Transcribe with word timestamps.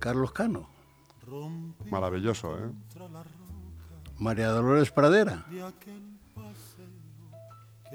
Carlos 0.00 0.32
Cano. 0.32 0.66
Maravilloso, 1.90 2.58
¿eh? 2.58 2.70
María 4.18 4.48
Dolores 4.48 4.90
Pradera. 4.90 5.46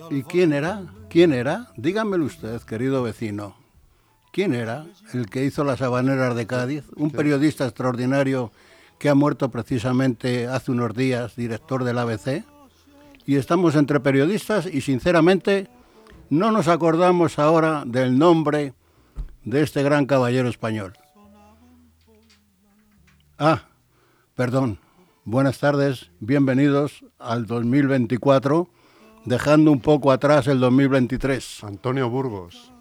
¿Y 0.10 0.23
quién 0.23 0.54
era? 0.54 0.83
¿Quién 1.10 1.33
era? 1.33 1.71
Dígamelo 1.76 2.26
usted, 2.26 2.62
querido 2.62 3.04
vecino. 3.04 3.55
¿Quién 4.31 4.54
era 4.54 4.86
el 5.13 5.29
que 5.29 5.46
hizo 5.46 5.63
las 5.63 5.81
habaneras 5.81 6.36
de 6.36 6.46
Cádiz? 6.46 6.83
Un 6.96 7.12
periodista 7.12 7.65
extraordinario 7.65 8.51
que 8.99 9.10
ha 9.10 9.15
muerto 9.15 9.49
precisamente 9.49 10.47
hace 10.47 10.72
unos 10.72 10.94
días, 10.94 11.35
director 11.35 11.83
del 11.83 11.97
ABC. 11.97 12.44
Y 13.26 13.35
estamos 13.35 13.76
entre 13.76 13.99
periodistas 13.99 14.67
y 14.67 14.81
sinceramente 14.81 15.69
no 16.30 16.52
nos 16.52 16.67
acordamos 16.67 17.40
ahora 17.40 17.84
del 17.85 18.17
nombre 18.17 18.73
de 19.44 19.62
este 19.62 19.84
gran 19.84 20.05
caballero 20.05 20.49
español. 20.49 20.94
Ah, 23.38 23.62
perdón. 24.35 24.80
Buenas 25.25 25.59
tardes, 25.59 26.12
bienvenidos 26.20 27.03
al 27.17 27.48
2024, 27.48 28.70
dejando 29.25 29.71
un 29.71 29.81
poco 29.81 30.11
atrás 30.11 30.48
el 30.48 30.59
2023. 30.59 31.63
Antonio 31.63 32.09
Burgos. 32.09 32.71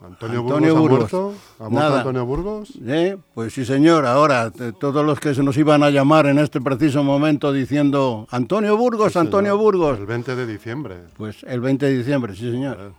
Antonio, 0.00 0.40
Antonio 0.40 0.76
Burgos. 0.76 1.12
¿ha 1.12 1.16
muerto? 1.16 1.34
¿Ha 1.58 1.68
muerto 1.68 1.88
Nada. 1.88 1.98
Antonio 1.98 2.24
Burgos? 2.26 2.72
¿Eh? 2.86 3.16
Pues 3.34 3.52
sí, 3.54 3.64
señor. 3.64 4.06
Ahora, 4.06 4.50
t- 4.50 4.72
todos 4.74 5.04
los 5.04 5.18
que 5.18 5.34
se 5.34 5.42
nos 5.42 5.56
iban 5.56 5.82
a 5.82 5.90
llamar 5.90 6.26
en 6.26 6.38
este 6.38 6.60
preciso 6.60 7.02
momento 7.02 7.52
diciendo 7.52 8.28
Antonio 8.30 8.76
Burgos, 8.76 9.16
Antonio. 9.16 9.56
Burgos. 9.58 9.98
El 9.98 10.06
20 10.06 10.36
de 10.36 10.46
diciembre. 10.46 10.96
Pues 11.16 11.42
el 11.44 11.60
20 11.60 11.86
de 11.86 11.96
diciembre, 11.98 12.34
sí, 12.36 12.50
señor. 12.52 12.92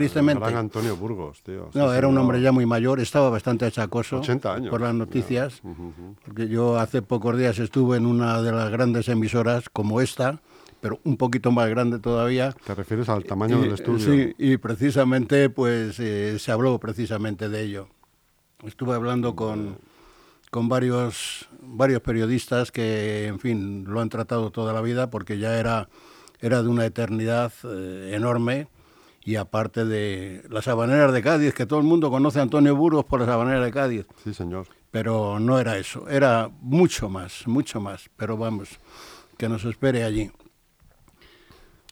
Tristemente. 0.00 0.44
Gran 0.44 0.56
Antonio 0.56 0.94
Burgos, 0.96 1.42
tío. 1.42 1.70
No, 1.72 1.92
era 1.92 2.06
un 2.06 2.18
hombre 2.18 2.40
ya 2.40 2.52
muy 2.52 2.66
mayor, 2.66 3.00
estaba 3.00 3.30
bastante 3.30 3.64
achacoso 3.64 4.18
80 4.18 4.54
años. 4.54 4.70
por 4.70 4.82
las 4.82 4.94
noticias. 4.94 5.60
Ujú, 5.64 5.70
ujú. 5.88 6.16
Porque 6.24 6.48
yo 6.48 6.78
hace 6.78 7.00
pocos 7.00 7.36
días 7.38 7.58
estuve 7.58 7.96
en 7.96 8.04
una 8.04 8.42
de 8.42 8.52
las 8.52 8.70
grandes 8.70 9.08
emisoras 9.08 9.70
como 9.70 10.02
esta, 10.02 10.40
pero 10.82 11.00
un 11.04 11.16
poquito 11.16 11.50
más 11.50 11.68
grande 11.70 11.98
todavía. 11.98 12.54
Te 12.64 12.74
refieres 12.74 13.08
al 13.08 13.24
tamaño 13.24 13.58
Y, 13.58 13.62
del 13.62 13.72
estudio. 13.72 13.98
Sí, 13.98 14.34
y 14.38 14.58
precisamente 14.58 15.48
pues 15.48 15.98
eh, 15.98 16.38
se 16.38 16.52
habló 16.52 16.78
precisamente 16.78 17.48
de 17.48 17.62
ello. 17.62 17.88
Estuve 18.64 18.94
hablando 18.94 19.34
con, 19.34 19.78
con 20.50 20.68
varios, 20.68 21.48
varios 21.62 22.02
periodistas 22.02 22.70
que, 22.70 23.26
en 23.26 23.40
fin, 23.40 23.84
lo 23.88 24.00
han 24.00 24.10
tratado 24.10 24.50
toda 24.50 24.72
la 24.74 24.82
vida 24.82 25.08
porque 25.08 25.38
ya 25.38 25.58
era, 25.58 25.88
era 26.40 26.62
de 26.62 26.68
una 26.68 26.84
eternidad 26.84 27.52
eh, 27.64 28.12
enorme. 28.14 28.68
Y 29.26 29.34
aparte 29.34 29.84
de 29.84 30.42
las 30.48 30.68
habaneras 30.68 31.12
de 31.12 31.20
Cádiz, 31.20 31.52
que 31.52 31.66
todo 31.66 31.80
el 31.80 31.84
mundo 31.84 32.10
conoce 32.12 32.38
a 32.38 32.42
Antonio 32.42 32.76
Burgos 32.76 33.04
por 33.04 33.18
las 33.18 33.28
habaneras 33.28 33.64
de 33.64 33.72
Cádiz, 33.72 34.06
Sí, 34.22 34.32
señor. 34.32 34.68
pero 34.92 35.40
no 35.40 35.58
era 35.58 35.76
eso, 35.78 36.08
era 36.08 36.48
mucho 36.60 37.08
más, 37.08 37.42
mucho 37.48 37.80
más. 37.80 38.08
Pero 38.16 38.36
vamos, 38.36 38.68
que 39.36 39.48
nos 39.48 39.64
espere 39.64 40.04
allí. 40.04 40.30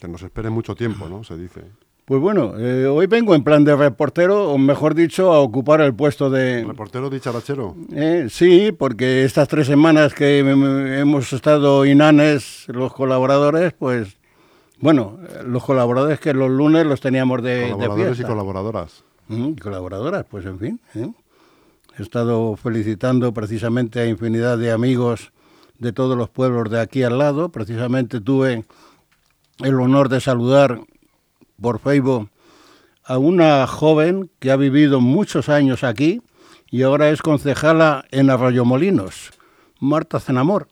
Que 0.00 0.06
nos 0.06 0.22
espere 0.22 0.48
mucho 0.48 0.76
tiempo, 0.76 1.08
¿no? 1.08 1.24
Se 1.24 1.36
dice. 1.36 1.62
Pues 2.04 2.20
bueno, 2.20 2.54
eh, 2.56 2.86
hoy 2.86 3.06
vengo 3.08 3.34
en 3.34 3.42
plan 3.42 3.64
de 3.64 3.74
reportero, 3.74 4.50
o 4.52 4.56
mejor 4.58 4.94
dicho, 4.94 5.32
a 5.32 5.40
ocupar 5.40 5.80
el 5.80 5.92
puesto 5.94 6.30
de... 6.30 6.62
Reportero 6.62 7.10
dicharachero. 7.10 7.74
Eh, 7.92 8.26
sí, 8.30 8.70
porque 8.70 9.24
estas 9.24 9.48
tres 9.48 9.66
semanas 9.66 10.14
que 10.14 10.38
hemos 10.38 11.32
estado 11.32 11.84
inanes, 11.86 12.66
los 12.68 12.92
colaboradores, 12.92 13.72
pues, 13.72 14.18
bueno, 14.84 15.18
los 15.46 15.64
colaboradores 15.64 16.20
que 16.20 16.34
los 16.34 16.50
lunes 16.50 16.84
los 16.84 17.00
teníamos 17.00 17.42
de, 17.42 17.54
de 17.54 17.70
Colaboradores 17.70 18.20
y 18.20 18.22
colaboradoras. 18.22 19.04
Mm, 19.28 19.48
y 19.48 19.56
colaboradoras, 19.56 20.26
pues 20.28 20.44
en 20.44 20.58
fin. 20.58 20.80
¿eh? 20.94 21.10
He 21.98 22.02
estado 22.02 22.54
felicitando 22.56 23.32
precisamente 23.32 24.00
a 24.00 24.06
infinidad 24.06 24.58
de 24.58 24.72
amigos 24.72 25.32
de 25.78 25.94
todos 25.94 26.18
los 26.18 26.28
pueblos 26.28 26.70
de 26.70 26.82
aquí 26.82 27.02
al 27.02 27.16
lado. 27.16 27.48
Precisamente 27.48 28.20
tuve 28.20 28.66
el 29.60 29.80
honor 29.80 30.10
de 30.10 30.20
saludar 30.20 30.82
por 31.58 31.78
Facebook 31.78 32.28
a 33.04 33.16
una 33.16 33.66
joven 33.66 34.30
que 34.38 34.50
ha 34.50 34.56
vivido 34.56 35.00
muchos 35.00 35.48
años 35.48 35.82
aquí 35.82 36.20
y 36.70 36.82
ahora 36.82 37.08
es 37.08 37.22
concejala 37.22 38.04
en 38.10 38.28
Arroyomolinos, 38.28 39.30
Marta 39.80 40.20
Cenamor. 40.20 40.68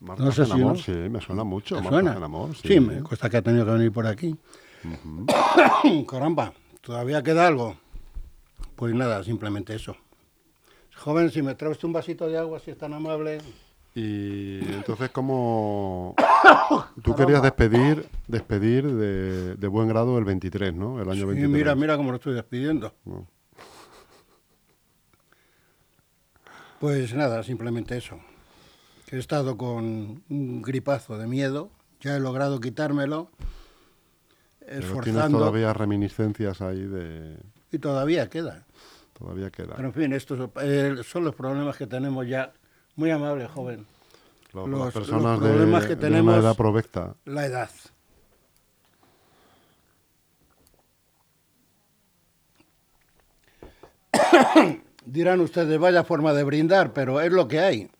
Marta 0.00 0.24
No 0.24 0.32
sé 0.32 0.44
si 0.44 0.58
no. 0.58 0.76
sí, 0.76 0.92
me 0.92 1.20
suena 1.20 1.42
mucho. 1.44 1.76
¿Te 1.76 1.82
Marta 1.82 1.96
suena? 1.96 2.14
Zenamor, 2.14 2.54
sí. 2.56 2.80
me 2.80 3.02
cuesta 3.02 3.30
que 3.30 3.38
ha 3.38 3.42
tenido 3.42 3.64
que 3.64 3.72
venir 3.72 3.92
por 3.92 4.06
aquí. 4.06 4.36
Caramba, 6.08 6.52
¿todavía 6.80 7.22
queda 7.22 7.46
algo? 7.46 7.76
Pues 8.76 8.94
nada, 8.94 9.22
simplemente 9.24 9.74
eso. 9.74 9.96
Joven, 10.96 11.30
si 11.30 11.42
me 11.42 11.54
traes 11.54 11.82
un 11.84 11.92
vasito 11.92 12.28
de 12.28 12.38
agua, 12.38 12.58
si 12.60 12.70
es 12.70 12.78
tan 12.78 12.92
amable. 12.92 13.38
Y 13.94 14.58
entonces, 14.74 15.08
¿cómo 15.10 16.14
tú 17.02 17.14
querías 17.16 17.42
despedir 17.42 18.06
despedir 18.28 18.86
de, 18.86 19.54
de 19.56 19.68
buen 19.68 19.88
grado 19.88 20.18
el 20.18 20.24
23, 20.24 20.74
¿no? 20.74 21.00
El 21.00 21.08
año 21.08 21.22
Y 21.22 21.24
23. 21.24 21.48
mira, 21.50 21.74
mira 21.74 21.96
cómo 21.96 22.10
lo 22.10 22.16
estoy 22.16 22.34
despidiendo. 22.34 22.92
No. 23.06 23.26
Pues 26.80 27.14
nada, 27.14 27.42
simplemente 27.42 27.96
eso. 27.96 28.18
He 29.10 29.18
estado 29.18 29.56
con 29.56 30.22
un 30.28 30.62
gripazo 30.62 31.16
de 31.16 31.26
miedo, 31.26 31.70
ya 32.00 32.16
he 32.16 32.20
logrado 32.20 32.60
quitármelo, 32.60 33.30
Pero 34.58 34.70
tienes 34.80 34.84
esforzando, 34.90 35.38
todavía 35.38 35.72
reminiscencias 35.72 36.60
ahí 36.60 36.82
de... 36.86 37.38
y 37.70 37.78
todavía 37.78 38.28
queda. 38.28 38.64
Todavía 39.16 39.50
queda. 39.50 39.74
Pero 39.76 39.88
en 39.88 39.94
fin, 39.94 40.12
estos 40.12 40.50
eh, 40.60 40.96
son 41.04 41.24
los 41.24 41.34
problemas 41.34 41.76
que 41.76 41.86
tenemos 41.86 42.26
ya. 42.26 42.52
Muy 42.96 43.10
amable, 43.10 43.46
joven. 43.46 43.86
Lo- 44.52 44.66
los- 44.66 44.80
las 44.86 44.94
personas 44.94 45.38
los 45.38 45.40
de, 45.40 45.48
problemas 45.50 45.84
que 45.86 45.96
de 45.96 46.08
tenemos- 46.08 46.34
una 46.34 46.42
edad 46.42 46.56
provecta. 46.56 47.14
La 47.24 47.46
edad. 47.46 47.70
Dirán 55.04 55.40
ustedes, 55.40 55.78
vaya 55.78 56.04
forma 56.04 56.32
de 56.32 56.44
brindar, 56.44 56.92
pero 56.92 57.20
es 57.20 57.32
lo 57.32 57.46
que 57.48 57.60
hay. 57.60 57.90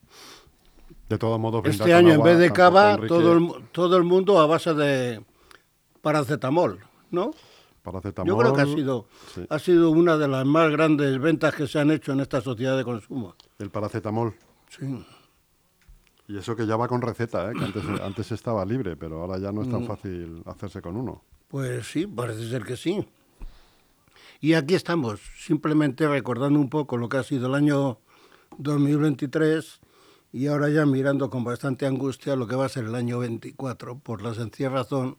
De 1.08 1.18
todos 1.18 1.38
modos, 1.38 1.64
Este 1.66 1.94
año, 1.94 2.14
en 2.14 2.22
vez 2.22 2.38
de 2.38 2.50
cava, 2.52 2.96
todo 3.06 3.32
el, 3.34 3.68
todo 3.72 3.96
el 3.96 4.02
mundo 4.04 4.40
a 4.40 4.46
base 4.46 4.74
de 4.74 5.22
paracetamol, 6.02 6.80
¿no? 7.10 7.30
paracetamol, 7.82 8.28
Yo 8.28 8.36
creo 8.38 8.52
que 8.54 8.60
ha 8.62 8.66
sido, 8.66 9.06
sí. 9.32 9.46
ha 9.48 9.58
sido 9.60 9.90
una 9.90 10.16
de 10.16 10.26
las 10.26 10.44
más 10.44 10.70
grandes 10.72 11.20
ventas 11.20 11.54
que 11.54 11.68
se 11.68 11.78
han 11.78 11.92
hecho 11.92 12.12
en 12.12 12.18
esta 12.20 12.40
sociedad 12.40 12.76
de 12.76 12.82
consumo. 12.82 13.36
El 13.60 13.70
paracetamol. 13.70 14.34
Sí. 14.68 15.04
Y 16.26 16.36
eso 16.38 16.56
que 16.56 16.66
ya 16.66 16.74
va 16.76 16.88
con 16.88 17.00
receta, 17.00 17.48
¿eh? 17.48 17.54
que 17.56 17.64
antes, 17.64 17.84
antes 18.02 18.32
estaba 18.32 18.64
libre, 18.64 18.96
pero 18.96 19.20
ahora 19.20 19.38
ya 19.38 19.52
no 19.52 19.62
es 19.62 19.70
tan 19.70 19.82
Mm. 19.84 19.86
fácil 19.86 20.42
hacerse 20.46 20.82
con 20.82 20.96
uno. 20.96 21.22
Pues 21.46 21.86
sí, 21.86 22.08
parece 22.08 22.48
ser 22.50 22.64
que 22.64 22.76
sí. 22.76 23.06
Y 24.40 24.54
aquí 24.54 24.74
estamos, 24.74 25.20
simplemente 25.38 26.08
recordando 26.08 26.58
un 26.58 26.68
poco 26.68 26.96
lo 26.96 27.08
que 27.08 27.18
ha 27.18 27.22
sido 27.22 27.46
el 27.46 27.54
año 27.54 28.00
2023 28.58 29.80
y 30.36 30.48
ahora 30.48 30.68
ya 30.68 30.84
mirando 30.84 31.30
con 31.30 31.44
bastante 31.44 31.86
angustia 31.86 32.36
lo 32.36 32.46
que 32.46 32.56
va 32.56 32.66
a 32.66 32.68
ser 32.68 32.84
el 32.84 32.94
año 32.94 33.20
24, 33.20 34.00
por 34.00 34.20
la 34.20 34.34
sencilla 34.34 34.68
razón 34.68 35.16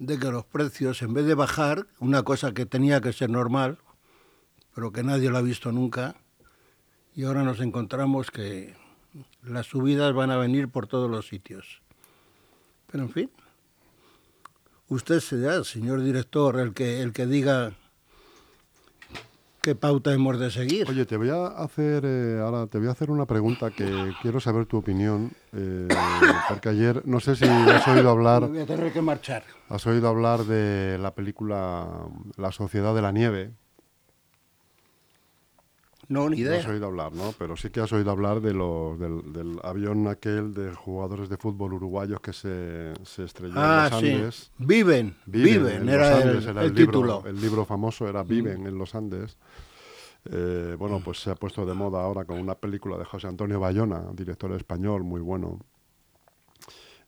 de 0.00 0.18
que 0.18 0.32
los 0.32 0.44
precios, 0.44 1.00
en 1.02 1.14
vez 1.14 1.26
de 1.26 1.34
bajar, 1.34 1.86
una 2.00 2.24
cosa 2.24 2.52
que 2.52 2.66
tenía 2.66 3.00
que 3.00 3.12
ser 3.12 3.30
normal, 3.30 3.78
pero 4.74 4.90
que 4.90 5.04
nadie 5.04 5.30
lo 5.30 5.38
ha 5.38 5.42
visto 5.42 5.70
nunca, 5.70 6.16
y 7.14 7.22
ahora 7.22 7.44
nos 7.44 7.60
encontramos 7.60 8.32
que 8.32 8.74
las 9.44 9.66
subidas 9.66 10.12
van 10.12 10.32
a 10.32 10.38
venir 10.38 10.70
por 10.70 10.88
todos 10.88 11.08
los 11.08 11.28
sitios. 11.28 11.80
Pero 12.90 13.04
en 13.04 13.10
fin, 13.10 13.30
usted 14.88 15.20
será, 15.20 15.62
señor 15.62 16.02
director, 16.02 16.58
el 16.58 16.74
que, 16.74 17.00
el 17.00 17.12
que 17.12 17.26
diga 17.26 17.74
qué 19.66 19.74
pauta 19.74 20.12
hemos 20.12 20.38
de 20.38 20.48
seguir. 20.52 20.88
Oye, 20.88 21.04
te 21.06 21.16
voy 21.16 21.28
a 21.28 21.46
hacer 21.48 22.04
eh, 22.06 22.38
ahora 22.40 22.68
te 22.68 22.78
voy 22.78 22.86
a 22.86 22.92
hacer 22.92 23.10
una 23.10 23.26
pregunta 23.26 23.72
que 23.72 23.84
quiero 24.22 24.38
saber 24.38 24.66
tu 24.66 24.76
opinión, 24.76 25.32
eh, 25.52 25.88
porque 26.48 26.68
ayer 26.68 27.02
no 27.04 27.18
sé 27.18 27.34
si 27.34 27.44
has 27.46 27.88
oído 27.88 28.04
Me 28.04 28.10
hablar 28.10 28.46
voy 28.48 28.60
a 28.60 28.66
tener 28.66 28.92
que 28.92 29.02
marchar. 29.02 29.42
has 29.68 29.84
oído 29.88 30.06
hablar 30.08 30.44
de 30.44 30.98
la 31.00 31.16
película 31.16 31.88
La 32.36 32.52
Sociedad 32.52 32.94
de 32.94 33.02
la 33.02 33.10
Nieve. 33.10 33.54
No, 36.08 36.30
ni 36.30 36.40
No 36.42 36.52
has 36.52 36.58
idea. 36.60 36.70
oído 36.70 36.86
hablar, 36.86 37.12
¿no? 37.14 37.34
Pero 37.36 37.56
sí 37.56 37.70
que 37.70 37.80
has 37.80 37.92
oído 37.92 38.12
hablar 38.12 38.40
de 38.40 38.54
los, 38.54 38.96
del, 39.00 39.32
del 39.32 39.58
avión 39.64 40.06
aquel 40.06 40.54
de 40.54 40.72
jugadores 40.72 41.28
de 41.28 41.36
fútbol 41.36 41.72
uruguayos 41.72 42.20
que 42.20 42.32
se, 42.32 42.92
se 43.02 43.24
estrelló 43.24 43.54
Ah, 43.56 43.88
en 43.88 43.90
los 43.92 44.00
sí. 44.00 44.12
Andes. 44.14 44.50
Viven, 44.58 45.16
viven, 45.26 45.82
en 45.82 45.88
era 45.88 46.10
los 46.10 46.20
el, 46.22 46.28
Andes, 46.28 46.46
era 46.46 46.60
el 46.62 46.66
el, 46.68 46.74
libro, 46.76 46.92
título. 46.92 47.22
Mm. 47.22 47.26
El 47.26 47.40
libro 47.40 47.64
famoso 47.64 48.08
era 48.08 48.22
Viven 48.22 48.68
en 48.68 48.78
los 48.78 48.94
Andes. 48.94 49.36
Eh, 50.30 50.76
bueno, 50.78 51.00
pues 51.04 51.20
se 51.20 51.30
ha 51.30 51.34
puesto 51.34 51.64
de 51.66 51.74
moda 51.74 52.02
ahora 52.02 52.24
con 52.24 52.38
una 52.38 52.54
película 52.54 52.96
de 52.98 53.04
José 53.04 53.26
Antonio 53.28 53.60
Bayona, 53.60 54.02
director 54.14 54.50
español 54.52 55.04
muy 55.04 55.20
bueno. 55.20 55.58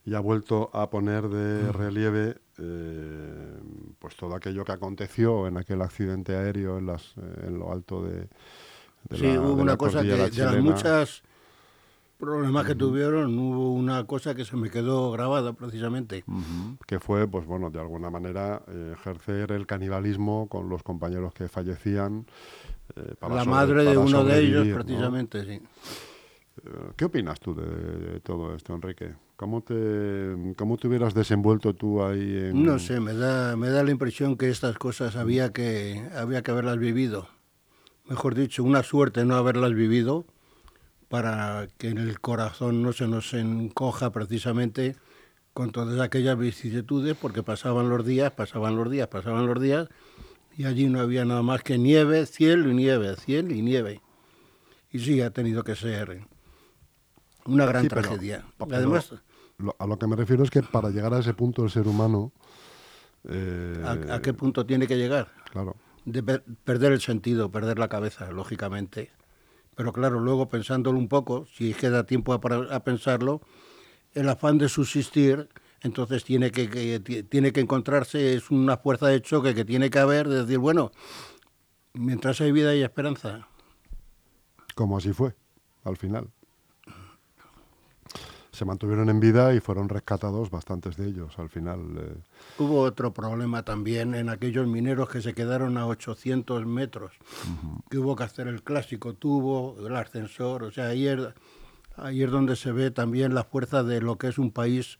Y 0.05 0.13
ha 0.15 0.19
vuelto 0.21 0.69
a 0.73 0.89
poner 0.89 1.25
Mm. 1.25 1.31
de 1.31 1.71
relieve 1.71 2.37
eh, 2.57 3.59
pues 3.99 4.15
todo 4.15 4.35
aquello 4.35 4.63
que 4.65 4.71
aconteció 4.71 5.47
en 5.47 5.57
aquel 5.57 5.81
accidente 5.81 6.35
aéreo 6.35 6.77
en, 6.77 6.87
las, 6.87 7.13
eh, 7.17 7.45
en 7.47 7.59
lo 7.59 7.71
alto 7.71 8.03
de, 8.03 8.27
de 9.09 9.17
sí, 9.17 9.23
la- 9.33 9.41
hubo 9.41 9.55
de 9.55 9.61
una 9.63 9.71
la 9.73 9.77
cosa 9.77 10.01
que 10.01 10.07
de 10.07 10.17
las 10.17 10.61
muchas 10.61 11.23
problemas 12.17 12.65
que 12.65 12.75
tuvieron, 12.75 13.37
hubo 13.39 13.73
una 13.73 14.05
cosa 14.05 14.35
que 14.35 14.43
se 14.43 14.57
me 14.57 14.69
quedó 14.69 15.11
grabada 15.11 15.53
precisamente. 15.53 16.25
Que 16.85 16.99
fue, 16.99 17.27
pues 17.27 17.45
bueno, 17.45 17.69
de 17.69 17.79
alguna 17.79 18.09
manera 18.09 18.61
eh, 18.67 18.93
ejercer 18.99 19.51
el 19.53 19.65
canibalismo 19.67 20.47
con 20.49 20.67
los 20.69 20.83
compañeros 20.83 21.33
que 21.33 21.47
fallecían. 21.47 22.25
Eh, 22.95 23.15
para 23.19 23.35
La 23.35 23.43
sobre- 23.43 23.55
madre 23.55 23.83
de 23.85 23.97
uno 23.97 24.23
de 24.23 24.39
ellos, 24.39 24.67
precisamente, 24.73 25.45
sí. 25.45 25.51
Eh, 25.51 26.69
¿Qué 26.95 27.05
opinas 27.05 27.39
tú 27.39 27.55
de, 27.55 27.65
de 27.65 28.19
todo 28.19 28.53
esto, 28.55 28.73
Enrique? 28.75 29.13
¿Cómo 29.35 29.61
te, 29.61 30.35
¿Cómo 30.57 30.77
te 30.77 30.87
hubieras 30.87 31.13
desenvuelto 31.13 31.73
tú 31.73 32.03
ahí 32.03 32.19
en...? 32.37 32.63
No 32.63 32.77
sé, 32.79 32.99
me 32.99 33.13
da, 33.13 33.55
me 33.55 33.69
da 33.69 33.83
la 33.83 33.91
impresión 33.91 34.35
que 34.35 34.49
estas 34.49 34.77
cosas 34.77 35.15
había 35.15 35.53
que, 35.53 36.05
había 36.15 36.41
que 36.41 36.51
haberlas 36.51 36.77
vivido. 36.77 37.29
Mejor 38.09 38.35
dicho, 38.35 38.63
una 38.63 38.83
suerte 38.83 39.23
no 39.23 39.35
haberlas 39.35 39.73
vivido 39.73 40.25
para 41.07 41.67
que 41.77 41.89
en 41.89 41.97
el 41.99 42.19
corazón 42.19 42.81
no 42.83 42.91
se 42.91 43.07
nos 43.07 43.33
encoja 43.33 44.11
precisamente 44.11 44.95
con 45.53 45.71
todas 45.71 45.99
aquellas 46.01 46.37
vicisitudes, 46.37 47.15
porque 47.15 47.41
pasaban 47.43 47.89
los 47.89 48.05
días, 48.05 48.31
pasaban 48.31 48.75
los 48.75 48.89
días, 48.91 49.07
pasaban 49.07 49.47
los 49.47 49.61
días, 49.61 49.87
y 50.59 50.65
allí 50.65 50.89
no 50.89 50.99
había 50.99 51.23
nada 51.23 51.41
más 51.41 51.63
que 51.63 51.77
nieve, 51.77 52.25
cielo 52.25 52.69
y 52.69 52.73
nieve, 52.73 53.15
cielo 53.15 53.53
y 53.53 53.61
nieve. 53.61 54.01
Y 54.91 54.99
sí, 54.99 55.21
ha 55.21 55.31
tenido 55.31 55.63
que 55.63 55.73
ser 55.73 56.27
una 57.45 57.65
gran 57.65 57.83
Sí, 57.83 57.87
tragedia. 57.87 58.43
pero 58.57 58.75
Además, 58.75 59.13
lo- 59.57 59.73
a 59.79 59.87
lo 59.87 59.97
que 59.97 60.05
me 60.07 60.17
refiero 60.17 60.43
es 60.43 60.49
que 60.51 60.61
para 60.61 60.89
llegar 60.89 61.13
a 61.13 61.19
ese 61.19 61.33
punto 61.33 61.63
el 61.63 61.69
ser 61.71 61.87
humano... 61.87 62.33
eh, 63.23 63.81
¿a, 64.09 64.15
a 64.15 64.21
qué 64.21 64.33
punto 64.33 64.65
tiene 64.65 64.85
que 64.85 64.97
llegar? 64.97 65.31
Claro. 65.49 65.77
de 66.03 66.21
per- 66.23 66.43
perder 66.65 66.91
el 66.91 66.99
sentido, 66.99 67.49
perder 67.51 67.79
la 67.79 67.87
cabeza, 67.87 68.29
lógicamente. 68.29 69.11
Pero 69.77 69.93
claro, 69.93 70.19
luego 70.19 70.49
pensándolo 70.49 70.97
un 70.99 71.07
poco, 71.07 71.45
si 71.53 71.73
queda 71.73 72.03
tiempo 72.05 72.33
a, 72.33 72.41
para- 72.41 72.75
a 72.75 72.83
pensarlo, 72.83 73.39
el 74.13 74.27
afán 74.27 74.57
de 74.57 74.67
subsistir, 74.67 75.47
entonces 75.81 76.23
tiene 76.23 76.51
que, 76.51 76.69
que- 76.69 76.99
ti- 76.99 77.23
tiene 77.23 77.51
que 77.51 77.61
encontrarse, 77.61 78.33
es 78.35 78.51
una 78.51 78.77
fuerza 78.77 79.07
de 79.07 79.21
choque 79.21 79.53
que 79.55 79.65
tiene 79.65 79.89
que 79.89 79.99
haber, 79.99 80.27
de 80.27 80.41
decir, 80.43 80.57
bueno, 80.59 80.91
mientras 81.93 82.39
hay 82.41 82.51
vida 82.51 82.71
hay 82.71 82.81
esperanza. 82.83 83.47
Como 84.75 84.97
así 84.97 85.11
fue, 85.13 85.35
al 85.83 85.97
final. 85.97 86.29
Se 88.51 88.65
mantuvieron 88.65 89.09
en 89.09 89.19
vida 89.21 89.53
y 89.53 89.59
fueron 89.61 89.87
rescatados 89.87 90.49
bastantes 90.49 90.97
de 90.97 91.07
ellos 91.07 91.37
al 91.39 91.49
final. 91.49 91.79
eh, 91.97 92.13
Hubo 92.57 92.81
otro 92.81 93.13
problema 93.13 93.63
también 93.63 94.15
en 94.15 94.27
aquellos 94.27 94.67
mineros 94.67 95.07
que 95.07 95.21
se 95.21 95.33
quedaron 95.33 95.77
a 95.77 95.85
800 95.87 96.65
metros, 96.65 97.13
que 97.89 97.97
hubo 97.99 98.15
que 98.17 98.23
hacer 98.23 98.47
el 98.47 98.63
clásico 98.63 99.13
tubo, 99.13 99.77
el 99.87 99.95
ascensor, 99.95 100.63
o 100.63 100.71
sea, 100.71 100.87
ahí 100.87 101.07
es, 101.07 101.19
ahí 101.95 102.23
es 102.23 102.31
donde 102.31 102.55
se 102.57 102.71
ve 102.73 102.91
también 102.91 103.33
la 103.33 103.43
fuerza 103.45 103.83
de 103.83 104.01
lo 104.01 104.17
que 104.17 104.27
es 104.27 104.37
un 104.37 104.51
país 104.51 104.97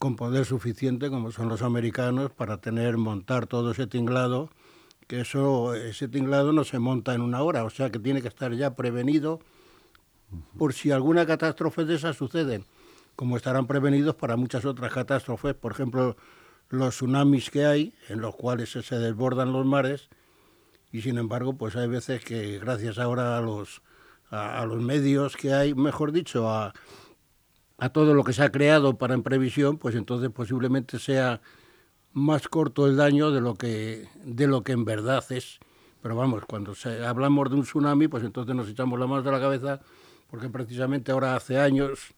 con 0.00 0.16
poder 0.16 0.46
suficiente, 0.46 1.10
como 1.10 1.30
son 1.30 1.50
los 1.50 1.60
americanos, 1.60 2.30
para 2.30 2.56
tener, 2.56 2.96
montar 2.96 3.46
todo 3.46 3.72
ese 3.72 3.86
tinglado, 3.86 4.48
que 5.06 5.20
eso, 5.20 5.74
ese 5.74 6.08
tinglado 6.08 6.54
no 6.54 6.64
se 6.64 6.78
monta 6.78 7.12
en 7.12 7.20
una 7.20 7.42
hora, 7.42 7.64
o 7.64 7.70
sea 7.70 7.90
que 7.90 7.98
tiene 7.98 8.22
que 8.22 8.28
estar 8.28 8.50
ya 8.54 8.74
prevenido. 8.74 9.40
Por 10.56 10.72
si 10.72 10.90
alguna 10.90 11.26
catástrofe 11.26 11.84
de 11.84 11.96
esas 11.96 12.16
sucede, 12.16 12.64
como 13.14 13.36
estarán 13.36 13.66
prevenidos 13.66 14.14
para 14.14 14.36
muchas 14.36 14.64
otras 14.64 14.90
catástrofes, 14.90 15.52
por 15.52 15.72
ejemplo, 15.72 16.16
los 16.70 16.94
tsunamis 16.94 17.50
que 17.50 17.66
hay, 17.66 17.94
en 18.08 18.22
los 18.22 18.34
cuales 18.34 18.70
se 18.70 18.98
desbordan 18.98 19.52
los 19.52 19.66
mares, 19.66 20.08
y 20.92 21.02
sin 21.02 21.18
embargo, 21.18 21.58
pues 21.58 21.76
hay 21.76 21.88
veces 21.88 22.24
que 22.24 22.58
gracias 22.58 22.98
ahora 22.98 23.36
a 23.36 23.42
los, 23.42 23.82
a, 24.30 24.62
a 24.62 24.64
los 24.64 24.80
medios 24.80 25.36
que 25.36 25.52
hay, 25.52 25.74
mejor 25.74 26.10
dicho, 26.12 26.48
a, 26.48 26.72
a 27.80 27.88
todo 27.88 28.14
lo 28.14 28.22
que 28.24 28.34
se 28.34 28.42
ha 28.42 28.52
creado 28.52 28.98
para 28.98 29.14
en 29.14 29.22
previsión, 29.22 29.78
pues 29.78 29.94
entonces 29.94 30.30
posiblemente 30.30 30.98
sea 30.98 31.40
más 32.12 32.46
corto 32.46 32.86
el 32.86 32.96
daño 32.96 33.30
de 33.30 33.40
lo 33.40 33.54
que, 33.54 34.06
de 34.22 34.46
lo 34.46 34.62
que 34.62 34.72
en 34.72 34.84
verdad 34.84 35.24
es. 35.30 35.58
Pero 36.02 36.14
vamos, 36.14 36.44
cuando 36.44 36.74
se, 36.74 37.04
hablamos 37.04 37.48
de 37.48 37.56
un 37.56 37.62
tsunami, 37.62 38.06
pues 38.08 38.22
entonces 38.22 38.54
nos 38.54 38.68
echamos 38.68 39.00
la 39.00 39.06
mano 39.06 39.22
de 39.22 39.32
la 39.32 39.40
cabeza, 39.40 39.80
porque 40.28 40.50
precisamente 40.50 41.10
ahora 41.10 41.34
hace 41.36 41.58
años, 41.58 42.14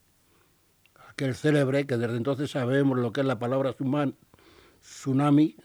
aquel 1.09 1.37
célebre, 1.37 1.87
que 1.87 1.97
desde 1.97 2.17
entonces 2.17 2.51
sabemos 2.51 2.99
lo 2.99 3.13
que 3.13 3.21
es 3.21 3.27
la 3.27 3.39
palabra 3.39 3.75
tsunami, 4.81 5.57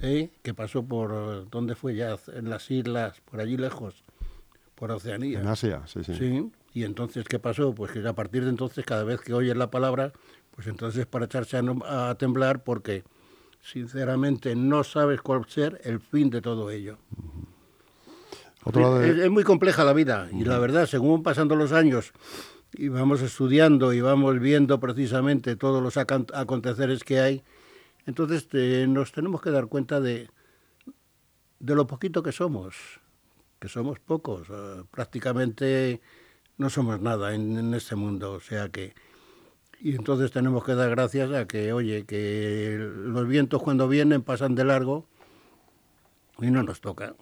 ¿eh? 0.00 0.30
que 0.42 0.54
pasó 0.54 0.82
por, 0.82 1.48
¿dónde 1.50 1.74
fue 1.74 1.94
ya? 1.94 2.16
En 2.34 2.48
las 2.48 2.70
islas, 2.70 3.20
por 3.20 3.40
allí 3.40 3.58
lejos, 3.58 4.02
por 4.74 4.90
Oceanía. 4.92 5.40
en 5.40 5.46
Asia, 5.46 5.82
sí, 5.86 6.02
sí. 6.04 6.14
Sí, 6.14 6.50
y 6.74 6.84
entonces, 6.84 7.24
¿qué 7.28 7.38
pasó? 7.38 7.74
Pues 7.74 7.92
que 7.92 8.06
a 8.06 8.12
partir 8.14 8.44
de 8.44 8.50
entonces, 8.50 8.84
cada 8.84 9.04
vez 9.04 9.20
que 9.20 9.34
oyes 9.34 9.56
la 9.56 9.70
palabra, 9.70 10.12
pues 10.54 10.66
entonces 10.66 11.06
para 11.06 11.26
echarse 11.26 11.56
a, 11.56 11.62
no- 11.62 11.84
a 11.84 12.14
temblar 12.16 12.64
porque, 12.64 13.04
sinceramente, 13.62 14.54
no 14.56 14.82
sabes 14.84 15.20
cuál 15.20 15.44
ser 15.48 15.80
el 15.84 16.00
fin 16.00 16.30
de 16.30 16.40
todo 16.40 16.70
ello. 16.70 16.98
De- 18.64 19.10
Es, 19.10 19.18
es 19.18 19.30
muy 19.30 19.44
compleja 19.44 19.84
la 19.84 19.92
vida 19.92 20.28
y 20.32 20.44
la 20.44 20.58
verdad, 20.58 20.86
según 20.86 21.22
pasando 21.22 21.56
los 21.56 21.72
años 21.72 22.12
y 22.74 22.88
vamos 22.88 23.20
estudiando 23.20 23.92
y 23.92 24.00
vamos 24.00 24.38
viendo 24.40 24.78
precisamente 24.80 25.56
todos 25.56 25.82
los 25.82 25.96
aconteceres 25.96 27.04
que 27.04 27.20
hay, 27.20 27.42
entonces 28.06 28.48
te- 28.48 28.86
nos 28.86 29.12
tenemos 29.12 29.42
que 29.42 29.50
dar 29.50 29.66
cuenta 29.66 30.00
de, 30.00 30.30
de 31.58 31.74
lo 31.74 31.86
poquito 31.86 32.22
que 32.22 32.32
somos, 32.32 32.76
que 33.60 33.68
somos 33.68 33.98
pocos, 34.00 34.48
eh, 34.50 34.82
prácticamente 34.90 36.00
no 36.58 36.70
somos 36.70 37.00
nada 37.00 37.34
en, 37.34 37.58
en 37.58 37.74
este 37.74 37.96
mundo, 37.96 38.32
o 38.32 38.40
sea 38.40 38.68
que... 38.68 38.94
Y 39.80 39.96
entonces 39.96 40.30
tenemos 40.30 40.62
que 40.64 40.74
dar 40.76 40.90
gracias 40.90 41.32
a 41.32 41.46
que, 41.46 41.72
oye, 41.72 42.04
que 42.04 42.76
los 42.78 43.26
vientos 43.26 43.60
cuando 43.62 43.88
vienen 43.88 44.22
pasan 44.22 44.54
de 44.54 44.64
largo 44.64 45.06
y 46.38 46.50
no 46.52 46.62
nos 46.62 46.80
toca. 46.80 47.14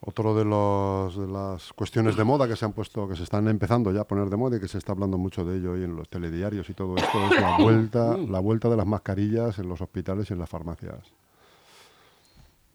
Otro 0.00 0.34
de, 0.34 0.44
los, 0.44 1.16
de 1.16 1.28
las 1.28 1.72
cuestiones 1.74 2.16
de 2.16 2.24
moda 2.24 2.48
que 2.48 2.56
se 2.56 2.64
han 2.64 2.72
puesto, 2.72 3.06
que 3.06 3.14
se 3.14 3.22
están 3.22 3.46
empezando 3.46 3.92
ya 3.92 4.00
a 4.00 4.04
poner 4.04 4.28
de 4.30 4.36
moda 4.36 4.56
y 4.56 4.60
que 4.60 4.66
se 4.66 4.78
está 4.78 4.92
hablando 4.92 5.16
mucho 5.18 5.44
de 5.44 5.58
ello 5.58 5.72
hoy 5.72 5.84
en 5.84 5.94
los 5.94 6.08
telediarios 6.08 6.68
y 6.70 6.74
todo 6.74 6.96
esto, 6.96 7.18
es 7.32 7.40
la 7.40 7.58
vuelta, 7.62 8.16
la 8.16 8.40
vuelta 8.40 8.68
de 8.68 8.76
las 8.76 8.86
mascarillas 8.86 9.58
en 9.60 9.68
los 9.68 9.80
hospitales 9.80 10.28
y 10.30 10.32
en 10.32 10.38
las 10.40 10.48
farmacias. 10.48 10.98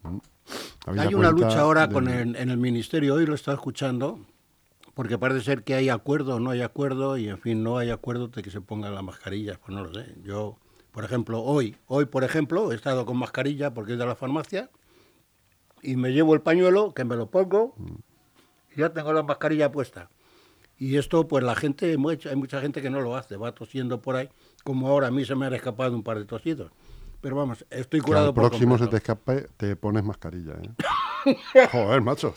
¿Mm? 0.03 0.17
Hay 1.00 1.13
una 1.15 1.31
lucha 1.31 1.59
ahora 1.59 1.89
con 1.89 2.07
el- 2.07 2.35
en 2.35 2.50
el 2.50 2.57
ministerio, 2.57 3.15
hoy 3.15 3.25
lo 3.25 3.33
estaba 3.35 3.56
escuchando, 3.56 4.19
porque 4.95 5.18
parece 5.19 5.41
ser 5.41 5.63
que 5.63 5.75
hay 5.75 5.89
acuerdo 5.89 6.38
o 6.38 6.39
no 6.39 6.50
hay 6.50 6.62
acuerdo, 6.62 7.17
y 7.17 7.29
en 7.29 7.38
fin, 7.38 7.62
no 7.62 7.77
hay 7.77 7.91
acuerdo 7.91 8.29
de 8.29 8.41
que 8.41 8.50
se 8.50 8.62
pongan 8.62 8.96
las 8.96 9.03
mascarillas, 9.03 9.60
pues 9.60 9.75
no 9.77 9.84
lo 9.84 9.93
sé. 9.93 10.15
Yo, 10.24 10.58
por 10.91 11.03
ejemplo, 11.05 11.43
hoy, 11.43 11.75
hoy 11.86 12.05
por 12.05 12.24
ejemplo, 12.24 12.72
he 12.72 12.75
estado 12.75 13.05
con 13.05 13.17
mascarilla 13.17 13.74
porque 13.74 13.91
he 13.91 13.96
ido 13.96 14.05
a 14.05 14.08
la 14.08 14.15
farmacia, 14.15 14.72
y 15.84 15.98
me 15.98 16.13
llevo 16.13 16.34
el 16.34 16.41
pañuelo, 16.41 16.93
que 16.93 17.03
me 17.05 17.15
lo 17.15 17.29
pongo, 17.29 17.75
y 18.75 18.79
ya 18.79 18.91
tengo 18.91 19.13
la 19.13 19.22
mascarilla 19.22 19.72
puesta. 19.72 20.10
Y 20.77 20.98
esto, 20.98 21.27
pues 21.27 21.43
la 21.43 21.55
gente, 21.55 21.91
hay 21.91 21.98
mucha 21.98 22.60
gente 22.62 22.81
que 22.81 22.89
no 22.89 23.01
lo 23.01 23.15
hace, 23.15 23.36
va 23.38 23.53
tosiendo 23.53 24.01
por 24.01 24.15
ahí, 24.15 24.29
como 24.63 24.88
ahora 24.88 25.08
a 25.08 25.12
mí 25.12 25.24
se 25.25 25.36
me 25.36 25.46
han 25.46 25.53
escapado 25.53 25.93
un 25.96 26.03
par 26.03 26.17
de 26.20 26.25
tosidos. 26.25 26.72
Pero 27.22 27.36
vamos, 27.36 27.65
estoy 27.70 28.00
Que 28.00 28.05
curado 28.05 28.27
al 28.29 28.34
por 28.34 28.50
próximo 28.50 28.77
se 28.77 28.86
completo. 28.86 28.91
te 28.91 28.98
escape, 28.98 29.48
te 29.58 29.75
pones 29.75 30.03
mascarilla, 30.03 30.53
¿eh? 30.53 31.38
Joder, 31.72 32.01
macho. 32.01 32.34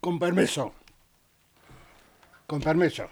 Con 0.00 0.18
permiso. 0.18 0.72
Con 2.46 2.60
permiso. 2.60 3.08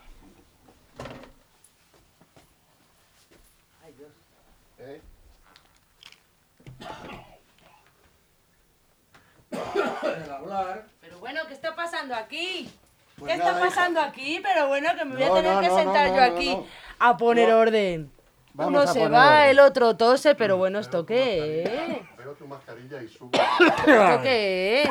Pero 11.01 11.19
bueno, 11.21 11.41
¿qué 11.49 11.55
está 11.55 11.75
pasando 11.75 12.15
aquí? 12.15 12.71
Pues 13.19 13.33
¿Qué 13.33 13.39
nada, 13.39 13.51
está 13.53 13.67
hija. 13.67 13.69
pasando 13.77 14.01
aquí? 14.01 14.41
Pero 14.43 14.69
bueno, 14.69 14.89
que 14.97 15.05
me 15.05 15.15
voy 15.17 15.25
No, 15.25 15.33
a 15.33 15.37
tener 15.37 15.55
no, 15.55 15.61
que 15.61 15.69
no, 15.69 15.77
sentar 15.77 16.09
no, 16.11 16.17
yo 16.17 16.23
aquí 16.23 16.57
no. 16.57 16.67
a 16.99 17.17
poner 17.17 17.49
No. 17.49 17.59
orden. 17.59 18.11
Vamos 18.55 18.83
Uno 18.85 18.93
se 18.93 19.09
va, 19.09 19.37
orden. 19.39 19.51
el 19.51 19.61
otro 19.61 19.97
tose, 19.97 20.35
pero 20.35 20.57
bueno, 20.57 20.79
¿esto 20.79 21.05
qué 21.05 21.63
es? 21.65 22.17
Veo 22.19 22.33
tu 22.35 22.47
mascarilla 22.47 23.03
y 23.03 23.09
subo. 23.09 23.31
¿Esto 23.61 24.23
qué 24.23 24.83
es? 24.83 24.91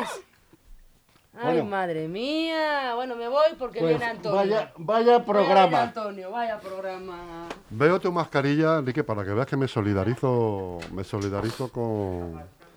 Ay, 1.36 1.54
Bueno. 1.56 1.64
madre 1.64 2.06
mía. 2.06 2.94
Bueno, 2.94 3.16
me 3.16 3.26
voy 3.28 3.44
porque 3.58 3.80
Pues 3.80 3.90
viene 3.98 4.04
Antonio. 4.04 4.36
vaya, 4.36 4.56
vaya 4.56 4.74
Vaya, 4.78 5.18
viene 5.18 5.24
programa. 5.24 5.82
Antonio, 5.82 6.30
vaya 6.30 6.60
programa. 6.60 7.46
Veo 7.70 8.00
tu 8.00 8.12
mascarilla, 8.12 8.78
Enrique, 8.78 9.02
para 9.02 9.24
que 9.24 9.30
veas 9.32 9.46
que 9.46 9.56
me 9.56 9.66
solidarizo, 9.66 10.78
me 10.92 11.02
solidarizo 11.02 11.68
con, 11.72 12.34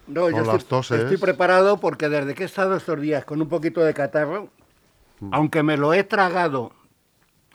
No, 0.08 0.22
con 0.22 0.32
yo 0.32 0.38
las 0.38 0.48
estoy, 0.56 0.64
toses. 0.70 1.00
estoy 1.02 1.18
preparado 1.18 1.78
porque 1.78 2.10
desde 2.10 2.34
que 2.34 2.44
he 2.44 2.46
estado 2.48 2.76
estos 2.76 3.00
días 3.00 3.26
con 3.26 3.42
un 3.42 3.48
poquito 3.50 3.82
de 3.82 3.94
catarro, 3.94 4.50
Mm. 5.20 5.34
aunque 5.34 5.64
me 5.64 5.78
lo 5.78 5.94
he 5.94 6.04
tragado 6.04 6.72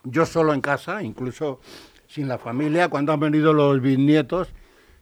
yo 0.05 0.27
solo 0.27 0.53
en 0.53 0.61
casa, 0.61 1.03
incluso 1.03 1.61
sin 2.09 2.27
la 2.29 2.37
familia, 2.39 2.89
cuando 2.89 3.13
han 3.13 3.21
venido 3.21 3.53
los 3.53 3.81
bisnietos, 3.81 4.49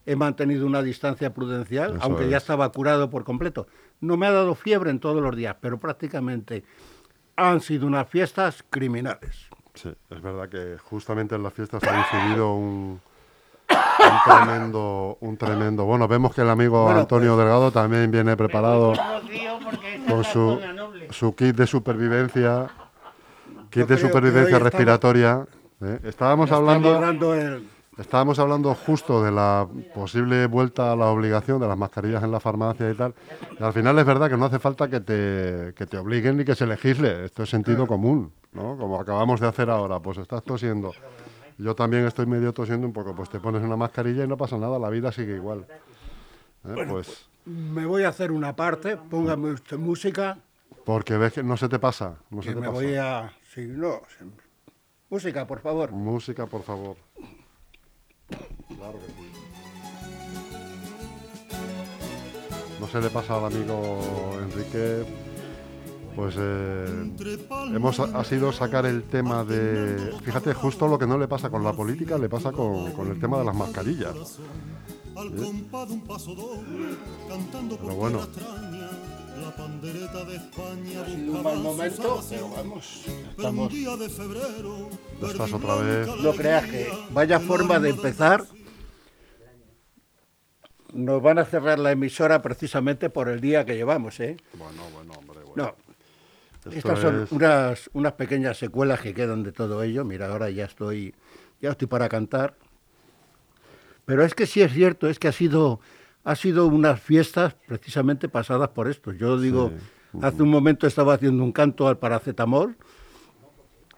he 0.07 0.17
mantenido 0.17 0.67
una 0.67 0.83
distancia 0.83 1.33
prudencial, 1.35 1.97
Eso 1.97 2.03
aunque 2.05 2.29
ya 2.29 2.39
es. 2.39 2.43
estaba 2.43 2.71
curado 2.73 3.11
por 3.11 3.25
completo. 3.25 3.67
no 4.01 4.17
me 4.17 4.27
ha 4.27 4.33
dado 4.33 4.55
fiebre 4.55 4.91
en 4.91 4.99
todos 4.99 5.23
los 5.23 5.37
días, 5.37 5.57
pero 5.61 5.79
prácticamente 5.79 6.65
han 7.37 7.61
sido 7.61 7.87
unas 7.87 8.09
fiestas 8.09 8.65
criminales. 8.71 9.49
Sí, 9.75 9.93
es 10.11 10.23
verdad 10.23 10.49
que 10.49 10.77
justamente 10.83 11.35
en 11.35 11.43
las 11.43 11.53
fiestas 11.53 11.83
ha 11.85 11.99
incidido 11.99 12.55
un, 12.55 13.01
un 13.69 14.19
tremendo, 14.25 15.19
un 15.21 15.37
tremendo. 15.37 15.85
Bueno, 15.85 16.09
vemos 16.09 16.35
que 16.35 16.41
el 16.41 16.51
amigo 16.51 16.85
Bueno, 16.85 17.01
Antonio 17.01 17.35
pues- 17.35 17.39
Delgado 17.45 17.71
también 17.71 18.11
viene 18.11 18.37
preparado 18.37 18.95
con 20.09 20.25
su, 20.25 20.59
su 21.11 21.35
kit 21.37 21.55
de 21.57 21.67
supervivencia, 21.67 22.69
kit 23.71 23.87
de 23.87 23.97
supervivencia 23.99 24.57
estamos- 24.57 24.63
respiratoria. 24.73 25.47
¿eh? 25.83 26.01
Estábamos 26.05 26.51
hablando, 26.51 27.35
el... 27.35 27.69
estábamos 27.99 28.39
hablando 28.39 28.75
justo 28.75 29.23
de 29.23 29.31
la 29.31 29.69
posible 29.95 30.47
vuelta 30.47 30.93
a 30.93 30.97
la 30.97 31.07
obligación 31.07 31.61
de 31.61 31.69
las 31.69 31.77
mascarillas 31.77 32.23
en 32.23 32.33
la 32.33 32.41
farmacia 32.41 32.91
y 32.91 32.95
tal. 32.95 33.15
Y 33.59 33.63
al 33.63 33.73
final 33.73 33.99
es 33.99 34.05
verdad 34.07 34.29
que 34.31 34.37
no 34.37 34.47
hace 34.47 34.59
falta 34.59 34.89
que 34.89 35.01
te, 35.01 35.75
que 35.75 35.87
te 35.87 35.99
obliguen 35.99 36.37
ni 36.39 36.45
que 36.45 36.55
se 36.55 36.67
legisle. 36.67 37.25
Esto 37.25 37.43
es 37.43 37.51
sentido 37.51 37.87
común, 37.87 38.33
¿no? 38.53 38.77
Como 38.77 39.01
acabamos 39.01 39.41
de 39.41 39.49
hacer 39.49 39.71
ahora. 39.71 40.01
Pues 40.01 40.19
estás 40.19 40.43
tosiendo. 40.43 40.93
Yo 41.59 41.75
también 41.75 42.07
estoy 42.07 42.27
medio 42.27 42.53
tosiendo 42.53 42.87
un 42.87 42.93
poco. 42.93 43.15
Pues 43.15 43.29
te 43.29 43.39
pones 43.39 43.63
una 43.63 43.77
mascarilla 43.77 44.25
y 44.25 44.29
no 44.29 44.37
pasa 44.37 44.57
nada. 44.57 44.79
La 44.79 44.89
vida 44.89 45.13
sigue 45.13 45.37
igual. 45.37 45.67
¿eh? 46.65 46.87
Pues 46.89 47.29
Me 47.45 47.85
voy 47.85 48.05
a 48.05 48.09
hacer 48.09 48.33
una 48.33 48.57
parte, 48.57 48.97
póngame 48.97 49.51
usted 49.51 49.77
música, 49.77 50.39
porque 50.85 51.17
ves 51.19 51.35
que 51.35 51.43
no 51.43 51.57
se 51.57 51.69
te 51.69 51.79
pasa. 51.79 52.17
No 52.31 52.41
se 52.43 52.51
te 52.51 52.55
me 52.57 52.61
pasa. 52.69 52.73
voy 52.73 52.95
a... 52.95 53.31
Sí, 53.55 53.67
no. 53.67 54.01
Música, 55.11 55.47
por 55.47 55.61
favor. 55.61 55.91
Música, 55.91 56.47
por 56.47 56.63
favor. 56.63 56.97
Claro 58.77 58.99
que 58.99 59.07
sí. 59.07 59.31
No 62.81 62.89
se 62.89 63.01
le 63.01 63.11
pasa 63.11 63.37
al 63.37 63.45
amigo 63.47 64.01
Enrique. 64.43 65.05
Pues 66.17 66.35
eh, 66.39 67.13
hemos 67.73 68.01
ha 68.01 68.25
sido 68.25 68.53
sacar 68.53 68.85
el 68.85 69.05
tema 69.05 69.45
de. 69.45 70.13
Fíjate, 70.25 70.55
justo 70.55 70.89
lo 70.89 70.99
que 70.99 71.07
no 71.07 71.17
le 71.17 71.29
pasa 71.29 71.51
con 71.51 71.63
la 71.63 71.73
política 71.73 72.19
le 72.19 72.29
pasa 72.29 72.51
con, 72.53 72.93
con 72.93 73.09
el 73.09 73.21
tema 73.21 73.39
de 73.39 73.45
las 73.45 73.55
mascarillas. 73.55 74.15
¿Eh? 74.17 75.41
Pero 77.81 77.95
bueno, 77.95 78.21
Ha 79.41 81.07
sido 81.07 81.33
un 81.33 81.43
mal 81.43 81.57
momento, 81.59 82.21
pero 82.29 82.49
vamos, 82.51 83.07
estamos... 83.31 83.73
ya 83.73 85.27
estás 85.29 85.53
otra 85.53 85.75
vez. 85.77 86.07
No 86.23 86.33
creas 86.33 86.65
que 86.67 86.89
vaya 87.11 87.41
forma 87.41 87.79
de 87.79 87.91
empezar. 87.91 88.45
Nos 90.93 91.23
van 91.23 91.39
a 91.39 91.45
cerrar 91.45 91.79
la 91.79 91.93
emisora 91.93 92.43
precisamente 92.43 93.11
por 93.11 93.29
el 93.29 93.41
día 93.41 93.65
que 93.65 93.77
llevamos, 93.77 94.19
¿eh? 94.21 94.37
Bueno, 94.55 94.83
bueno, 94.93 95.13
hombre, 95.17 95.39
bueno. 95.45 95.55
No, 95.57 95.77
Esto 96.57 96.71
estas 96.71 96.99
son 97.01 97.23
es- 97.23 97.33
unas, 97.33 97.91
unas 97.93 98.13
pequeñas 98.15 98.59
secuelas 98.59 99.01
que 99.01 99.15
quedan 99.15 99.43
de 99.45 99.53
todo 99.53 99.83
ello. 99.85 100.05
Mira, 100.05 100.31
ahora 100.31 100.51
ya 100.51 100.65
estoy, 100.65 101.15
ya 101.61 101.71
estoy 101.71 101.87
para 101.87 102.09
cantar. 102.09 102.57
Pero 104.05 104.25
es 104.25 104.35
que 104.35 104.47
sí 104.47 104.61
es 104.63 104.73
cierto, 104.73 105.09
es 105.09 105.21
que 105.21 105.29
ha 105.29 105.33
sido, 105.33 105.81
ha 106.25 106.37
sido 106.37 106.67
unas 106.67 107.01
fiestas 107.01 107.55
precisamente 107.67 108.29
pasadas 108.29 108.69
por 108.71 108.89
esto. 108.89 109.13
Yo 109.13 109.39
digo, 109.39 109.73
hace 110.21 110.43
un 110.43 110.51
momento 110.51 110.87
estaba 110.87 111.15
haciendo 111.15 111.43
un 111.43 111.53
canto 111.53 111.89
al 111.89 111.99
paracetamol. 111.99 112.77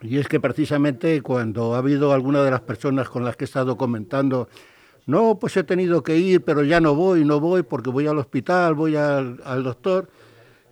Y 0.01 0.19
es 0.19 0.27
que 0.27 0.41
precisamente 0.41 1.23
cuando 1.23 1.75
ha 1.75 1.79
habido 1.79 2.13
alguna 2.13 2.43
de 2.43 2.51
las 2.51 2.61
personas 2.61 3.09
con 3.09 3.25
las 3.25 3.37
que 3.37 3.45
he 3.45 3.47
estado 3.47 3.77
comentando, 3.77 4.49
no, 5.07 5.39
pues 5.39 5.57
he 5.57 5.65
tenido 5.65 6.03
que 6.03 6.17
ir, 6.17 6.43
pero 6.43 6.65
ya 6.65 6.81
no 6.81 6.95
voy, 6.95 7.25
no 7.25 7.41
voy 7.41 7.63
porque 7.63 7.91
voy 7.91 8.07
al 8.07 8.19
hospital, 8.19 8.75
voy 8.75 8.97
al, 8.97 9.41
al 9.45 9.63
doctor, 9.63 10.09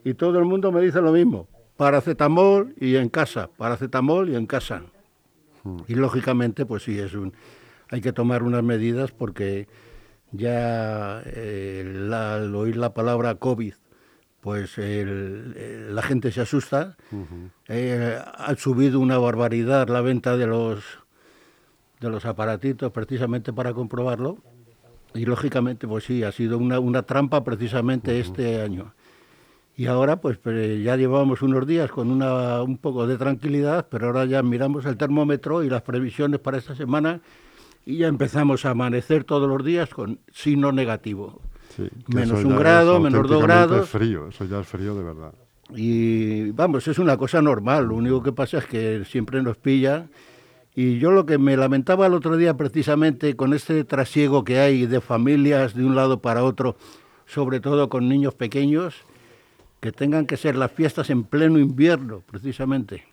y 0.04 0.14
todo 0.14 0.38
el 0.38 0.44
mundo 0.44 0.72
me 0.72 0.80
dice 0.80 1.00
lo 1.00 1.12
mismo, 1.12 1.48
paracetamol 1.76 2.74
y 2.78 2.96
en 2.96 3.08
casa, 3.08 3.50
paracetamol 3.56 4.30
y 4.30 4.36
en 4.36 4.46
casa. 4.46 4.82
Y 5.88 5.94
lógicamente, 5.94 6.64
pues 6.64 6.84
sí, 6.84 6.98
es 6.98 7.14
un, 7.14 7.32
hay 7.88 8.00
que 8.00 8.12
tomar 8.12 8.42
unas 8.42 8.62
medidas 8.62 9.10
porque 9.12 9.68
ya 10.32 11.22
eh, 11.26 11.84
la- 11.96 12.34
al 12.36 12.54
oír 12.54 12.76
la 12.76 12.94
palabra 12.94 13.34
COVID, 13.36 13.74
pues 14.40 14.78
el- 14.78 15.54
el- 15.56 15.94
la 15.94 16.02
gente 16.02 16.30
se 16.32 16.40
asusta. 16.40 16.96
Eh, 17.68 18.18
ha 18.34 18.54
subido 18.56 19.00
una 19.00 19.18
barbaridad 19.18 19.88
la 19.88 20.00
venta 20.00 20.36
de 20.36 20.46
los 20.46 20.82
de 22.00 22.08
los 22.08 22.24
aparatitos 22.24 22.90
precisamente 22.92 23.52
para 23.52 23.74
comprobarlo. 23.74 24.38
Y 25.12 25.26
lógicamente, 25.26 25.86
pues 25.86 26.04
sí, 26.04 26.22
ha 26.22 26.32
sido 26.32 26.56
una, 26.56 26.80
una 26.80 27.02
trampa 27.02 27.44
precisamente 27.44 28.18
este 28.20 28.62
año. 28.62 28.94
Y 29.76 29.86
ahora, 29.86 30.16
pues 30.16 30.38
pues, 30.38 30.82
ya 30.82 30.96
llevamos 30.96 31.42
unos 31.42 31.66
días 31.66 31.90
con 31.90 32.10
una, 32.10 32.62
un 32.62 32.78
poco 32.78 33.06
de 33.06 33.18
tranquilidad, 33.18 33.86
pero 33.90 34.06
ahora 34.06 34.24
ya 34.24 34.42
miramos 34.42 34.86
el 34.86 34.96
termómetro 34.96 35.62
y 35.62 35.68
las 35.68 35.82
previsiones 35.82 36.40
para 36.40 36.56
esta 36.56 36.74
semana 36.74 37.20
y 37.86 37.98
ya 37.98 38.08
empezamos 38.08 38.64
a 38.64 38.70
amanecer 38.70 39.24
todos 39.24 39.48
los 39.48 39.64
días 39.64 39.90
con 39.90 40.20
signo 40.32 40.72
negativo. 40.72 41.40
Sí, 41.76 41.88
menos 42.08 42.44
un 42.44 42.56
grado, 42.56 43.00
menos 43.00 43.28
dos 43.28 43.42
grados. 43.42 43.88
frío, 43.88 44.28
eso 44.28 44.44
ya 44.44 44.60
es 44.60 44.66
frío 44.66 44.94
de 44.94 45.04
verdad. 45.04 45.32
Y 45.74 46.50
vamos, 46.50 46.88
es 46.88 46.98
una 46.98 47.16
cosa 47.16 47.40
normal, 47.40 47.86
lo 47.86 47.94
único 47.94 48.22
que 48.22 48.32
pasa 48.32 48.58
es 48.58 48.66
que 48.66 49.04
siempre 49.04 49.42
nos 49.42 49.56
pilla. 49.56 50.08
Y 50.74 50.98
yo 50.98 51.10
lo 51.10 51.26
que 51.26 51.38
me 51.38 51.56
lamentaba 51.56 52.06
el 52.06 52.14
otro 52.14 52.36
día 52.36 52.56
precisamente 52.56 53.36
con 53.36 53.54
este 53.54 53.84
trasiego 53.84 54.44
que 54.44 54.58
hay 54.60 54.86
de 54.86 55.00
familias 55.00 55.74
de 55.74 55.84
un 55.84 55.94
lado 55.94 56.20
para 56.20 56.44
otro, 56.44 56.76
sobre 57.26 57.60
todo 57.60 57.88
con 57.88 58.08
niños 58.08 58.34
pequeños, 58.34 58.94
que 59.80 59.92
tengan 59.92 60.26
que 60.26 60.36
ser 60.36 60.56
las 60.56 60.70
fiestas 60.70 61.10
en 61.10 61.24
pleno 61.24 61.58
invierno, 61.58 62.22
precisamente. 62.30 63.04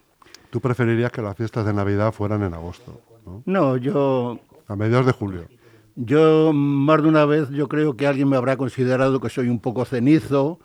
Tú 0.50 0.62
preferirías 0.62 1.12
que 1.12 1.22
las 1.22 1.36
fiestas 1.36 1.66
de 1.66 1.74
Navidad 1.74 2.12
fueran 2.12 2.44
en 2.44 2.54
agosto, 2.54 3.02
¿no? 3.26 3.42
No, 3.46 3.78
yo, 3.78 4.40
A 4.68 4.76
mediados 4.76 5.06
de 5.06 5.12
julio. 5.14 5.48
yo 5.96 6.52
más 6.54 7.02
de 7.02 7.08
una 7.08 7.26
vez 7.26 7.50
yo 7.50 7.68
creo 7.68 7.96
que 7.96 8.06
alguien 8.06 8.30
me 8.30 8.38
habrá 8.38 8.58
considerado 8.58 9.20
que 9.20 9.30
soy 9.30 9.50
un 9.50 9.60
poco 9.60 9.86
cenizo 9.86 10.60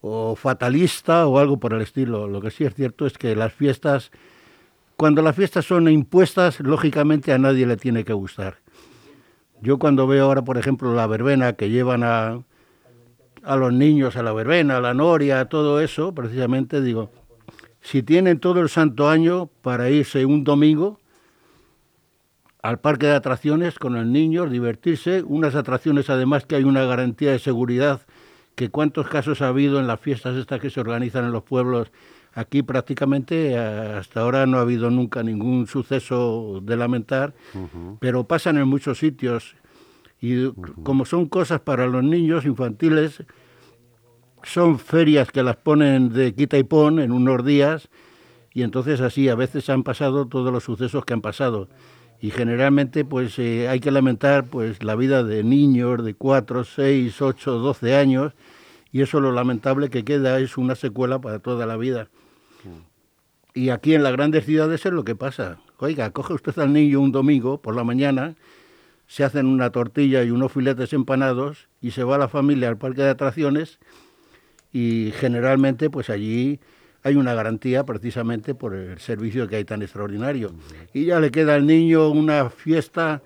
o 0.00 0.36
fatalista 0.36 1.26
o 1.26 1.38
algo 1.38 1.58
por 1.58 1.72
el 1.72 1.80
estilo. 1.80 2.28
Lo 2.28 2.40
que 2.40 2.50
sí 2.50 2.64
es 2.64 2.74
cierto 2.74 3.06
es 3.06 3.16
que 3.16 3.34
las 3.34 3.52
fiestas, 3.52 4.10
cuando 4.96 5.22
las 5.22 5.34
fiestas 5.34 5.64
son 5.64 5.88
impuestas, 5.88 6.60
lógicamente 6.60 7.32
a 7.32 7.38
nadie 7.38 7.66
le 7.66 7.76
tiene 7.76 8.04
que 8.04 8.12
gustar. 8.12 8.58
Yo 9.62 9.78
cuando 9.78 10.06
veo 10.06 10.26
ahora, 10.26 10.42
por 10.42 10.58
ejemplo, 10.58 10.94
la 10.94 11.06
verbena 11.06 11.54
que 11.54 11.70
llevan 11.70 12.02
a, 12.02 12.42
a 13.44 13.56
los 13.56 13.72
niños 13.72 14.16
a 14.16 14.22
la 14.22 14.32
verbena, 14.32 14.76
a 14.76 14.80
la 14.80 14.94
noria, 14.94 15.46
todo 15.46 15.80
eso, 15.80 16.14
precisamente 16.14 16.82
digo, 16.82 17.10
si 17.80 18.02
tienen 18.02 18.40
todo 18.40 18.60
el 18.60 18.68
santo 18.68 19.08
año 19.08 19.48
para 19.62 19.90
irse 19.90 20.26
un 20.26 20.44
domingo 20.44 20.98
al 22.64 22.78
parque 22.78 23.04
de 23.04 23.14
atracciones 23.14 23.78
con 23.78 23.92
los 23.92 24.06
niños, 24.06 24.50
divertirse, 24.50 25.22
unas 25.22 25.54
atracciones 25.54 26.08
además 26.08 26.46
que 26.46 26.56
hay 26.56 26.64
una 26.64 26.86
garantía 26.86 27.32
de 27.32 27.38
seguridad, 27.38 28.00
que 28.54 28.70
cuántos 28.70 29.06
casos 29.06 29.42
ha 29.42 29.48
habido 29.48 29.80
en 29.80 29.86
las 29.86 30.00
fiestas 30.00 30.34
estas 30.34 30.60
que 30.60 30.70
se 30.70 30.80
organizan 30.80 31.26
en 31.26 31.32
los 31.32 31.42
pueblos. 31.42 31.92
Aquí 32.32 32.62
prácticamente 32.62 33.50
eh, 33.50 33.58
hasta 33.58 34.22
ahora 34.22 34.46
no 34.46 34.56
ha 34.56 34.62
habido 34.62 34.88
nunca 34.88 35.22
ningún 35.22 35.66
suceso 35.66 36.62
de 36.62 36.78
lamentar, 36.78 37.34
pero 38.00 38.24
pasan 38.24 38.56
en 38.56 38.66
muchos 38.66 38.96
sitios. 38.96 39.56
Y 40.22 40.50
como 40.82 41.04
son 41.04 41.26
cosas 41.26 41.60
para 41.60 41.86
los 41.86 42.02
niños 42.02 42.46
infantiles, 42.46 43.24
son 44.42 44.78
ferias 44.78 45.30
que 45.30 45.42
las 45.42 45.56
ponen 45.56 46.08
de 46.08 46.34
quita 46.34 46.56
y 46.56 46.62
pon 46.62 46.98
en 46.98 47.12
unos 47.12 47.44
días 47.44 47.90
y 48.54 48.62
entonces 48.62 49.02
así 49.02 49.28
a 49.28 49.34
veces 49.34 49.68
han 49.68 49.82
pasado 49.82 50.28
todos 50.28 50.50
los 50.50 50.64
sucesos 50.64 51.04
que 51.04 51.12
han 51.12 51.20
pasado 51.20 51.68
y 52.20 52.30
generalmente 52.30 53.04
pues 53.04 53.38
eh, 53.38 53.68
hay 53.68 53.80
que 53.80 53.90
lamentar 53.90 54.44
pues 54.44 54.82
la 54.82 54.94
vida 54.94 55.22
de 55.22 55.44
niños 55.44 56.04
de 56.04 56.14
4, 56.14 56.64
6, 56.64 57.20
8, 57.22 57.58
12 57.58 57.96
años 57.96 58.32
y 58.92 59.02
eso 59.02 59.20
lo 59.20 59.32
lamentable 59.32 59.90
que 59.90 60.04
queda 60.04 60.38
es 60.38 60.56
una 60.56 60.74
secuela 60.74 61.20
para 61.20 61.40
toda 61.40 61.66
la 61.66 61.76
vida. 61.76 62.08
Y 63.52 63.70
aquí 63.70 63.94
en 63.94 64.02
las 64.02 64.12
grandes 64.12 64.46
ciudades 64.46 64.84
es 64.84 64.92
lo 64.92 65.04
que 65.04 65.14
pasa. 65.14 65.58
Oiga, 65.78 66.10
coge 66.10 66.34
usted 66.34 66.58
al 66.58 66.72
niño 66.72 67.00
un 67.00 67.12
domingo 67.12 67.60
por 67.60 67.76
la 67.76 67.84
mañana, 67.84 68.34
se 69.06 69.22
hacen 69.22 69.46
una 69.46 69.70
tortilla 69.70 70.24
y 70.24 70.30
unos 70.30 70.52
filetes 70.52 70.92
empanados 70.92 71.68
y 71.80 71.90
se 71.90 72.04
va 72.04 72.18
la 72.18 72.28
familia 72.28 72.68
al 72.68 72.78
parque 72.78 73.02
de 73.02 73.10
atracciones 73.10 73.78
y 74.72 75.12
generalmente 75.16 75.90
pues 75.90 76.10
allí 76.10 76.58
hay 77.04 77.16
una 77.16 77.34
garantía 77.34 77.84
precisamente 77.84 78.54
por 78.54 78.74
el 78.74 78.98
servicio 78.98 79.46
que 79.46 79.56
hay 79.56 79.64
tan 79.64 79.82
extraordinario. 79.82 80.52
Y 80.94 81.04
ya 81.04 81.20
le 81.20 81.30
queda 81.30 81.54
al 81.54 81.66
niño 81.66 82.08
una 82.08 82.48
fiesta 82.48 83.22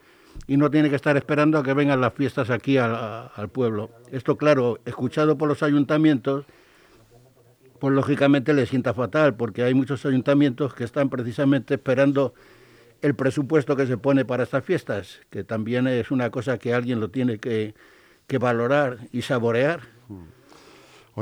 y 0.48 0.56
no 0.56 0.68
tiene 0.68 0.90
que 0.90 0.96
estar 0.96 1.16
esperando 1.16 1.58
a 1.58 1.62
que 1.62 1.72
vengan 1.74 2.00
las 2.00 2.12
fiestas 2.12 2.50
aquí 2.50 2.76
al, 2.76 3.30
al 3.34 3.48
pueblo. 3.48 3.90
Esto, 4.10 4.36
claro, 4.36 4.80
escuchado 4.84 5.38
por 5.38 5.48
los 5.48 5.62
ayuntamientos, 5.62 6.44
pues 7.78 7.94
lógicamente 7.94 8.52
le 8.52 8.66
sienta 8.66 8.94
fatal, 8.94 9.36
porque 9.36 9.62
hay 9.62 9.74
muchos 9.74 10.04
ayuntamientos 10.04 10.74
que 10.74 10.82
están 10.82 11.08
precisamente 11.08 11.74
esperando 11.74 12.34
el 13.00 13.14
presupuesto 13.14 13.76
que 13.76 13.86
se 13.86 13.96
pone 13.96 14.24
para 14.24 14.42
estas 14.42 14.64
fiestas, 14.64 15.20
que 15.30 15.44
también 15.44 15.86
es 15.86 16.10
una 16.10 16.30
cosa 16.30 16.58
que 16.58 16.74
alguien 16.74 16.98
lo 16.98 17.10
tiene 17.10 17.38
que, 17.38 17.74
que 18.26 18.38
valorar 18.38 18.98
y 19.12 19.22
saborear. 19.22 19.82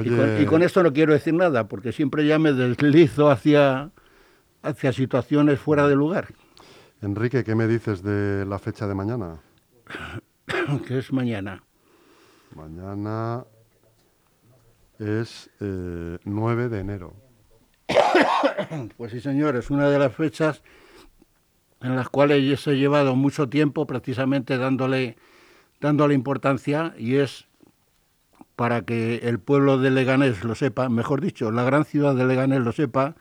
Y, 0.05 0.11
con, 0.11 0.43
y 0.43 0.47
con 0.47 0.63
esto 0.63 0.83
no 0.83 0.93
quiero 0.93 1.13
decir 1.13 1.35
nada, 1.35 1.69
porque 1.69 1.93
siempre 1.93 2.27
ya 2.27 2.39
me 2.39 2.53
deslizo 2.53 3.31
hacia, 3.31 3.91
hacia 4.63 4.93
situaciones 4.93 5.59
fuera 5.59 5.89
de 5.89 5.95
lugar. 5.95 6.29
Enrique, 7.03 7.45
¿qué 7.45 7.55
me 7.55 7.67
dices 7.67 8.03
de 8.03 8.45
la 8.47 8.59
fecha 8.59 8.87
de 8.87 8.95
mañana? 8.95 9.41
que 10.87 10.99
es 10.99 11.13
mañana. 11.13 11.63
Mañana 12.55 13.45
es 14.99 15.51
eh, 15.61 16.19
9 16.25 16.69
de 16.69 16.81
enero. 16.81 17.15
Pues 18.97 19.13
sí, 19.13 19.21
señor, 19.21 19.57
es 19.57 19.71
una 19.71 19.89
de 19.89 19.99
las 19.99 20.15
fechas 20.15 20.63
en 21.81 21.95
las 21.95 22.09
cuales 22.09 22.67
he 22.67 22.77
llevado 22.77 23.15
mucho 23.15 23.49
tiempo 23.49 23.87
precisamente 23.87 24.59
dándole, 24.59 25.17
dándole 25.81 26.15
importancia 26.15 26.95
y 26.99 27.17
es 27.17 27.47
para 28.57 28.83
que 28.83 29.19
el 29.19 29.39
pueblo 29.39 29.79
de 29.79 29.91
Leganés 29.91 30.43
lo 30.43 30.55
sepa, 30.55 30.89
mejor 30.89 31.21
dicho, 31.21 31.53
la 31.53 31.63
gran 31.63 31.85
ciudad 31.85 32.15
de 32.15 32.25
Leganés 32.25 32.61
lo 32.61 32.73
sepa, 32.73 33.15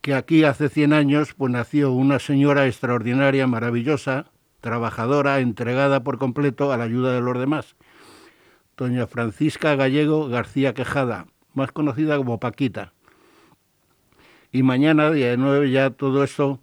que 0.00 0.14
aquí 0.14 0.44
hace 0.44 0.68
100 0.68 0.92
años 0.92 1.34
pues 1.34 1.52
nació 1.52 1.92
una 1.92 2.20
señora 2.20 2.66
extraordinaria, 2.66 3.46
maravillosa, 3.46 4.30
trabajadora, 4.60 5.40
entregada 5.40 6.04
por 6.04 6.18
completo 6.18 6.72
a 6.72 6.76
la 6.76 6.84
ayuda 6.84 7.12
de 7.12 7.20
los 7.20 7.38
demás. 7.38 7.76
Doña 8.76 9.06
Francisca 9.06 9.74
Gallego 9.74 10.28
García 10.28 10.74
Quejada, 10.74 11.26
más 11.54 11.72
conocida 11.72 12.16
como 12.16 12.40
Paquita. 12.40 12.92
Y 14.52 14.62
mañana, 14.62 15.10
día 15.10 15.36
9, 15.36 15.70
ya 15.70 15.90
todo 15.90 16.24
esto, 16.24 16.60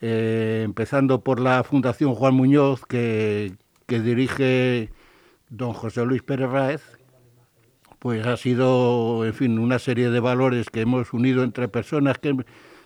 eh, 0.00 0.62
empezando 0.64 1.22
por 1.22 1.38
la 1.38 1.62
Fundación 1.64 2.14
Juan 2.14 2.34
Muñoz, 2.34 2.86
que, 2.86 3.54
que 3.86 4.00
dirige 4.00 4.90
don 5.48 5.72
José 5.72 6.04
Luis 6.04 6.22
Pérez 6.22 6.50
Ráez, 6.50 6.99
pues 8.00 8.26
ha 8.26 8.36
sido, 8.38 9.26
en 9.26 9.34
fin, 9.34 9.58
una 9.58 9.78
serie 9.78 10.10
de 10.10 10.20
valores 10.20 10.70
que 10.70 10.80
hemos 10.80 11.12
unido 11.12 11.44
entre 11.44 11.68
personas 11.68 12.18
que 12.18 12.34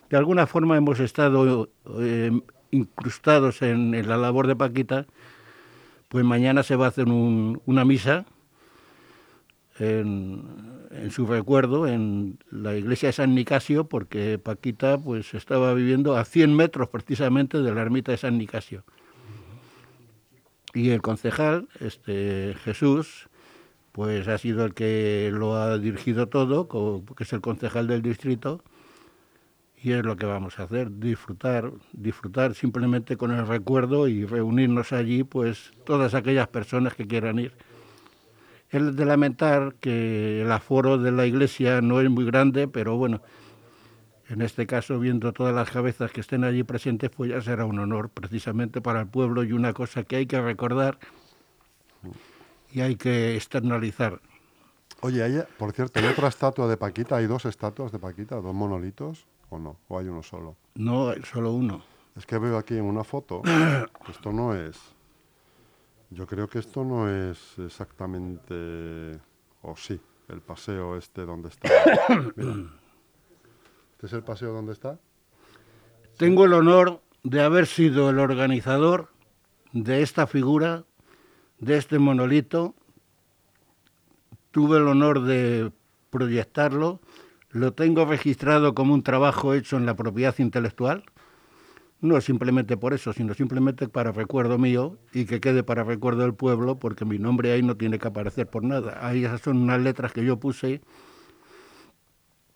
de 0.09 0.17
alguna 0.17 0.45
forma 0.45 0.75
hemos 0.75 0.99
estado 0.99 1.69
eh, 1.99 2.31
incrustados 2.69 3.61
en, 3.61 4.07
la 4.07 4.17
labor 4.17 4.45
de 4.45 4.57
Paquita, 4.57 5.07
pues 6.09 6.25
mañana 6.25 6.63
se 6.63 6.75
va 6.75 6.85
a 6.85 6.89
hacer 6.89 7.07
un, 7.07 7.61
una 7.65 7.85
misa 7.85 8.25
en, 9.79 10.43
en, 10.91 11.11
su 11.11 11.25
recuerdo 11.25 11.87
en 11.87 12.37
la 12.51 12.75
iglesia 12.75 13.07
de 13.07 13.13
San 13.13 13.33
Nicasio, 13.35 13.87
porque 13.87 14.37
Paquita 14.37 14.97
pues 14.97 15.33
estaba 15.33 15.73
viviendo 15.73 16.17
a 16.17 16.25
100 16.25 16.53
metros 16.53 16.89
precisamente 16.89 17.61
de 17.61 17.73
la 17.73 17.81
ermita 17.81 18.11
de 18.11 18.17
San 18.17 18.37
Nicasio. 18.37 18.83
Y 20.73 20.89
el 20.89 21.01
concejal, 21.01 21.69
este 21.79 22.53
Jesús, 22.65 23.29
pues 23.95 24.27
ha 24.27 24.37
sido 24.37 24.65
el 24.65 24.73
que 24.73 25.31
lo 25.33 25.55
ha 25.55 25.77
dirigido 25.77 26.27
todo, 26.27 26.67
que 27.15 27.23
es 27.23 27.31
el 27.31 27.39
concejal 27.39 27.87
del 27.87 28.01
distrito, 28.01 28.61
y 29.81 29.93
es 29.93 30.03
lo 30.03 30.17
que 30.17 30.25
vamos 30.25 30.59
a 30.59 30.63
hacer, 30.63 30.99
disfrutar, 30.99 31.71
disfrutar 31.93 32.55
simplemente 32.55 33.15
con 33.15 33.31
el 33.31 33.47
recuerdo 33.47 34.09
y 34.09 34.25
reunirnos 34.25 34.91
allí, 34.91 35.23
pues 35.23 35.71
todas 35.85 36.13
aquellas 36.13 36.49
personas 36.49 36.93
que 36.93 37.07
quieran 37.07 37.39
ir. 37.39 37.53
Es 38.69 38.97
de 38.97 39.05
lamentar 39.05 39.75
que 39.79 40.41
el 40.41 40.51
aforo 40.51 40.97
de 40.97 41.13
la 41.13 41.25
iglesia 41.25 41.79
no 41.79 42.01
es 42.01 42.09
muy 42.09 42.25
grande, 42.25 42.67
pero 42.67 42.97
bueno, 42.97 43.21
en 44.27 44.41
este 44.41 44.67
caso, 44.67 44.99
viendo 44.99 45.31
todas 45.31 45.55
las 45.55 45.71
cabezas 45.71 46.11
que 46.11 46.19
estén 46.19 46.43
allí 46.43 46.63
presentes, 46.63 47.11
pues 47.11 47.29
ya 47.29 47.39
será 47.39 47.63
un 47.63 47.79
honor 47.79 48.09
precisamente 48.09 48.81
para 48.81 48.99
el 48.99 49.07
pueblo 49.07 49.45
y 49.45 49.53
una 49.53 49.71
cosa 49.71 50.03
que 50.03 50.17
hay 50.17 50.25
que 50.25 50.41
recordar 50.41 50.99
y 52.75 52.81
hay 52.81 52.97
que 52.97 53.35
externalizar. 53.35 54.21
Oye, 54.99 55.23
hay, 55.23 55.41
por 55.57 55.71
cierto, 55.71 55.99
¿hay 55.99 56.07
otra 56.07 56.27
estatua 56.27 56.67
de 56.67 56.75
Paquita? 56.75 57.15
¿Hay 57.15 57.25
dos 57.25 57.45
estatuas 57.45 57.91
de 57.93 57.99
Paquita, 57.99 58.35
dos 58.35 58.53
monolitos 58.53 59.25
o 59.49 59.57
no? 59.57 59.77
¿O 59.87 59.97
hay 59.97 60.09
uno 60.09 60.21
solo? 60.21 60.57
No, 60.75 61.09
hay 61.09 61.21
solo 61.21 61.53
uno. 61.53 61.81
Es 62.17 62.25
que 62.25 62.37
veo 62.37 62.57
aquí 62.57 62.75
en 62.75 62.83
una 62.83 63.05
foto, 63.05 63.41
esto 64.09 64.33
no 64.33 64.55
es, 64.55 64.77
yo 66.09 66.27
creo 66.27 66.49
que 66.49 66.59
esto 66.59 66.83
no 66.83 67.09
es 67.09 67.57
exactamente, 67.59 69.19
o 69.61 69.75
sí, 69.77 69.99
el 70.27 70.41
paseo 70.41 70.97
este 70.97 71.25
donde 71.25 71.49
está. 71.49 71.69
Mira. 72.35 72.69
¿Este 73.93 74.07
es 74.07 74.13
el 74.13 74.23
paseo 74.23 74.53
donde 74.53 74.73
está? 74.73 74.99
Tengo 76.17 76.45
el 76.45 76.53
honor 76.53 77.01
de 77.23 77.41
haber 77.41 77.67
sido 77.67 78.09
el 78.09 78.19
organizador 78.19 79.09
de 79.71 80.01
esta 80.01 80.27
figura 80.27 80.83
de 81.59 81.77
este 81.77 81.99
monolito. 81.99 82.75
Tuve 84.51 84.77
el 84.77 84.87
honor 84.87 85.21
de 85.23 85.71
proyectarlo. 86.09 87.01
Lo 87.49 87.73
tengo 87.73 88.05
registrado 88.05 88.73
como 88.73 88.93
un 88.93 89.03
trabajo 89.03 89.53
hecho 89.53 89.77
en 89.77 89.85
la 89.85 89.95
propiedad 89.95 90.35
intelectual. 90.39 91.03
No 92.01 92.19
simplemente 92.21 92.77
por 92.77 92.93
eso, 92.93 93.13
sino 93.13 93.33
simplemente 93.33 93.87
para 93.87 94.11
recuerdo 94.11 94.57
mío 94.57 94.97
y 95.13 95.25
que 95.25 95.39
quede 95.39 95.63
para 95.63 95.83
recuerdo 95.83 96.21
del 96.21 96.35
pueblo, 96.35 96.77
porque 96.77 97.05
mi 97.05 97.17
nombre 97.17 97.51
ahí 97.51 97.63
no 97.63 97.77
tiene 97.77 97.99
que 97.99 98.07
aparecer 98.07 98.47
por 98.47 98.63
nada. 98.63 98.99
Ahí 99.07 99.23
esas 99.25 99.41
son 99.41 99.57
unas 99.57 99.81
letras 99.81 100.11
que 100.11 100.23
yo 100.23 100.39
puse 100.39 100.81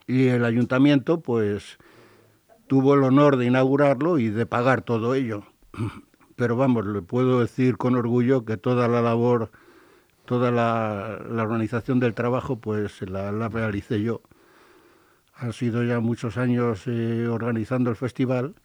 y 0.09 0.27
el 0.27 0.43
ayuntamiento, 0.43 1.21
pues, 1.21 1.77
tuvo 2.65 2.95
el 2.95 3.03
honor 3.03 3.37
de 3.37 3.45
inaugurarlo 3.45 4.17
y 4.17 4.29
de 4.29 4.47
pagar 4.47 4.81
todo 4.81 5.13
ello 5.13 5.43
pero 6.39 6.55
vamos, 6.55 6.85
le 6.85 7.01
puedo 7.01 7.41
decir 7.41 7.75
con 7.75 7.97
orgullo 7.97 8.45
que 8.45 8.55
toda 8.55 8.87
la 8.87 9.01
labor, 9.01 9.51
toda 10.23 10.51
la, 10.51 11.19
la 11.29 11.43
organización 11.43 11.99
del 11.99 12.13
trabajo, 12.13 12.55
pues 12.55 13.01
la, 13.01 13.33
la, 13.33 13.49
realicé 13.49 14.01
yo. 14.01 14.21
Han 15.35 15.51
sido 15.51 15.83
ya 15.83 15.99
muchos 15.99 16.37
años 16.37 16.83
eh, 16.87 17.27
organizando 17.27 17.89
el 17.89 17.97
festival 17.97 18.55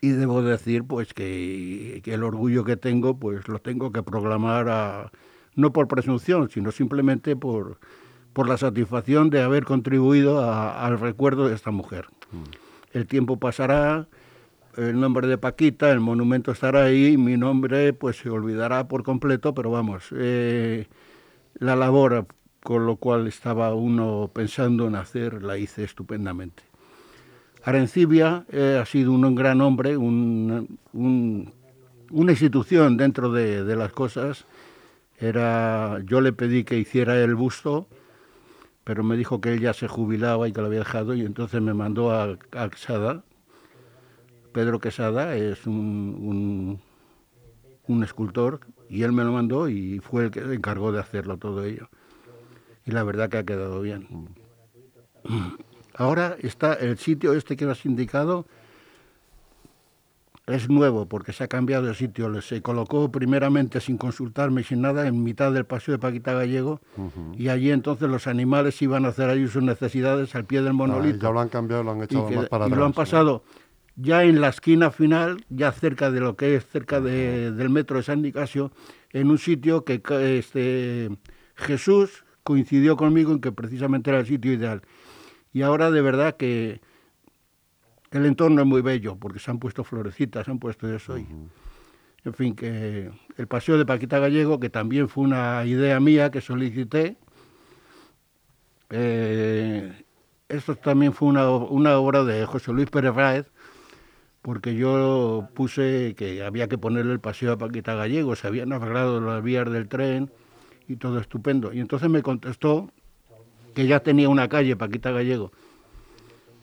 y 0.00 0.08
debo 0.12 0.40
decir 0.40 0.84
pues 0.84 1.12
que, 1.12 2.00
que, 2.02 2.14
el 2.14 2.24
orgullo 2.24 2.64
que 2.64 2.78
tengo 2.78 3.18
pues 3.18 3.46
lo 3.46 3.58
tengo 3.58 3.92
que 3.92 4.02
proclamar 4.02 4.70
a, 4.70 5.12
no 5.56 5.74
por 5.74 5.86
presunción, 5.86 6.48
sino 6.48 6.72
simplemente 6.72 7.36
por, 7.36 7.78
por 8.32 8.48
la 8.48 8.56
satisfacción 8.56 9.28
de 9.28 9.42
haber 9.42 9.66
contribuido 9.66 10.42
a, 10.42 10.86
al 10.86 10.98
recuerdo 10.98 11.46
de 11.46 11.56
esta 11.56 11.72
mujer. 11.72 12.06
Mm. 12.32 12.96
El 12.96 13.06
tiempo 13.06 13.38
pasará, 13.38 14.08
el 14.76 15.00
nombre 15.00 15.26
de 15.26 15.38
Paquita, 15.38 15.90
el 15.90 16.00
monumento 16.00 16.52
estará 16.52 16.84
ahí, 16.84 17.16
mi 17.16 17.36
nombre 17.36 17.92
pues 17.92 18.16
se 18.16 18.30
olvidará 18.30 18.88
por 18.88 19.02
completo, 19.02 19.54
pero 19.54 19.70
vamos, 19.70 20.08
eh, 20.12 20.86
la 21.54 21.76
labor 21.76 22.26
con 22.62 22.86
lo 22.86 22.96
cual 22.96 23.26
estaba 23.26 23.74
uno 23.74 24.30
pensando 24.32 24.86
en 24.86 24.94
hacer 24.94 25.42
la 25.42 25.58
hice 25.58 25.84
estupendamente. 25.84 26.62
Arencibia 27.64 28.44
eh, 28.50 28.78
ha 28.80 28.86
sido 28.86 29.12
un, 29.12 29.34
gran 29.34 29.60
hombre, 29.60 29.96
un, 29.96 30.78
un, 30.92 31.52
una 32.10 32.32
institución 32.32 32.96
dentro 32.96 33.32
de, 33.32 33.64
de, 33.64 33.76
las 33.76 33.92
cosas. 33.92 34.46
Era, 35.18 36.00
yo 36.06 36.22
le 36.22 36.32
pedí 36.32 36.64
que 36.64 36.78
hiciera 36.78 37.22
el 37.22 37.34
busto, 37.34 37.86
pero 38.84 39.04
me 39.04 39.16
dijo 39.16 39.40
que 39.40 39.52
él 39.52 39.60
ya 39.60 39.74
se 39.74 39.88
jubilaba 39.88 40.48
y 40.48 40.52
que 40.52 40.60
lo 40.60 40.68
había 40.68 40.78
dejado, 40.80 41.14
y 41.14 41.20
entonces 41.20 41.60
me 41.60 41.74
mandó 41.74 42.12
a, 42.12 42.38
a 42.52 42.70
Pedro 44.52 44.80
Quesada 44.80 45.36
es 45.36 45.66
un, 45.66 45.76
un, 45.76 46.80
un, 47.86 48.04
escultor 48.04 48.60
y 48.88 49.02
él 49.02 49.12
me 49.12 49.24
lo 49.24 49.32
mandó 49.32 49.68
y 49.68 50.00
fue 50.00 50.24
el 50.24 50.30
que 50.30 50.42
se 50.42 50.54
encargó 50.54 50.92
de 50.92 51.00
hacerlo 51.00 51.36
todo 51.38 51.64
ello. 51.64 51.88
Y 52.86 52.90
la 52.92 53.04
verdad 53.04 53.28
que 53.28 53.38
ha 53.38 53.44
quedado 53.44 53.80
bien. 53.80 54.28
Ahora 55.94 56.36
está 56.40 56.74
el 56.74 56.98
sitio 56.98 57.34
este 57.34 57.56
que 57.56 57.64
has 57.66 57.84
indicado, 57.84 58.46
es 60.46 60.68
nuevo 60.68 61.06
porque 61.06 61.32
se 61.32 61.44
ha 61.44 61.48
cambiado 61.48 61.86
de 61.86 61.94
sitio. 61.94 62.40
Se 62.42 62.62
colocó 62.62 63.10
primeramente 63.12 63.80
sin 63.80 63.98
consultarme, 63.98 64.64
sin 64.64 64.80
nada, 64.80 65.06
en 65.06 65.22
mitad 65.22 65.52
del 65.52 65.64
paseo 65.64 65.92
de 65.92 65.98
Paquita 65.98 66.32
Gallego 66.32 66.80
uh 66.96 67.02
-huh. 67.02 67.38
y 67.38 67.48
allí 67.48 67.70
entonces 67.70 68.08
los 68.08 68.26
animales 68.26 68.80
iban 68.82 69.04
a 69.04 69.08
hacer 69.08 69.28
ahí 69.28 69.46
sus 69.46 69.62
necesidades 69.62 70.34
al 70.34 70.44
pie 70.44 70.62
del 70.62 70.72
monolito. 70.72 71.18
Ah, 71.20 71.28
ya 71.28 71.30
lo 71.30 71.40
han 71.40 71.48
cambiado, 71.48 71.82
lo 71.82 71.92
han 71.92 72.02
echado 72.02 72.26
y 72.26 72.30
que, 72.30 72.36
más 72.36 72.48
para 72.48 72.64
y 72.64 72.66
atrás. 72.66 72.78
lo 72.78 72.84
han 72.86 72.92
pasado 72.92 73.42
¿no? 73.46 73.69
Ya 74.00 74.24
en 74.24 74.40
la 74.40 74.48
esquina 74.48 74.90
final, 74.90 75.44
ya 75.48 75.72
cerca 75.72 76.10
de 76.10 76.20
lo 76.20 76.36
que 76.36 76.56
es 76.56 76.66
cerca 76.66 77.00
de, 77.00 77.52
del 77.52 77.70
metro 77.70 77.98
de 77.98 78.02
San 78.02 78.22
Nicasio, 78.22 78.72
en 79.12 79.30
un 79.30 79.38
sitio 79.38 79.84
que 79.84 80.02
este, 80.38 81.10
Jesús 81.54 82.24
coincidió 82.42 82.96
conmigo 82.96 83.32
en 83.32 83.40
que 83.40 83.52
precisamente 83.52 84.10
era 84.10 84.20
el 84.20 84.26
sitio 84.26 84.52
ideal. 84.52 84.82
Y 85.52 85.62
ahora 85.62 85.90
de 85.90 86.00
verdad 86.00 86.36
que 86.36 86.80
el 88.10 88.26
entorno 88.26 88.62
es 88.62 88.66
muy 88.66 88.82
bello, 88.82 89.16
porque 89.16 89.38
se 89.38 89.50
han 89.50 89.58
puesto 89.58 89.84
florecitas, 89.84 90.44
se 90.46 90.50
han 90.50 90.58
puesto 90.58 90.92
eso. 90.92 91.18
Y. 91.18 91.26
En 92.22 92.34
fin, 92.34 92.54
que 92.54 93.10
el 93.38 93.46
paseo 93.46 93.78
de 93.78 93.86
Paquita 93.86 94.18
Gallego, 94.18 94.60
que 94.60 94.68
también 94.68 95.08
fue 95.08 95.24
una 95.24 95.64
idea 95.64 95.98
mía 96.00 96.30
que 96.30 96.42
solicité, 96.42 97.16
eh, 98.90 100.04
esto 100.48 100.76
también 100.76 101.14
fue 101.14 101.28
una, 101.28 101.48
una, 101.48 101.96
obra 101.98 102.24
de 102.24 102.44
José 102.44 102.72
Luis 102.72 102.90
Pérez 102.90 103.14
Ráez, 103.14 103.46
porque 104.42 104.74
yo 104.74 105.48
puse 105.54 106.14
que 106.16 106.42
había 106.42 106.68
que 106.68 106.78
ponerle 106.78 107.12
el 107.12 107.20
paseo 107.20 107.52
a 107.52 107.58
Paquita 107.58 107.94
Gallego, 107.94 108.36
se 108.36 108.46
habían 108.46 108.72
arreglado 108.72 109.20
las 109.20 109.42
vías 109.42 109.70
del 109.70 109.88
tren 109.88 110.30
y 110.88 110.96
todo 110.96 111.18
estupendo. 111.18 111.72
Y 111.72 111.80
entonces 111.80 112.08
me 112.08 112.22
contestó 112.22 112.90
que 113.74 113.86
ya 113.86 114.00
tenía 114.00 114.28
una 114.28 114.48
calle, 114.48 114.76
Paquita 114.76 115.10
Gallego, 115.10 115.52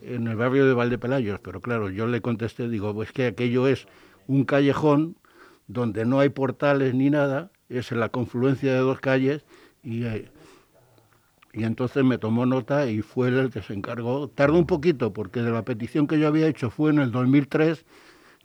en 0.01 0.27
el 0.27 0.35
barrio 0.35 0.65
de 0.65 0.73
Valdepelayos, 0.73 1.39
pero 1.39 1.61
claro, 1.61 1.89
yo 1.89 2.07
le 2.07 2.21
contesté, 2.21 2.67
digo, 2.69 2.93
pues 2.93 3.11
que 3.11 3.27
aquello 3.27 3.67
es 3.67 3.87
un 4.27 4.43
callejón 4.43 5.15
donde 5.67 6.05
no 6.05 6.19
hay 6.19 6.29
portales 6.29 6.93
ni 6.93 7.09
nada, 7.09 7.51
es 7.69 7.91
en 7.91 7.99
la 7.99 8.09
confluencia 8.09 8.73
de 8.73 8.79
dos 8.79 8.99
calles 8.99 9.45
y, 9.83 10.03
eh, 10.03 10.29
y 11.57 11.63
entonces 11.63 12.03
me 12.03 12.19
tomó 12.19 12.45
nota 12.45 12.85
y 12.85 13.01
fue 13.01 13.29
él 13.29 13.39
el 13.39 13.49
que 13.49 13.63
se 13.63 13.73
encargó. 13.73 14.27
Tardó 14.29 14.59
un 14.59 14.67
poquito 14.67 15.11
porque 15.11 15.41
de 15.41 15.49
la 15.49 15.63
petición 15.63 16.05
que 16.05 16.19
yo 16.19 16.27
había 16.27 16.47
hecho 16.47 16.69
fue 16.69 16.91
en 16.91 16.99
el 16.99 17.11
2003 17.11 17.83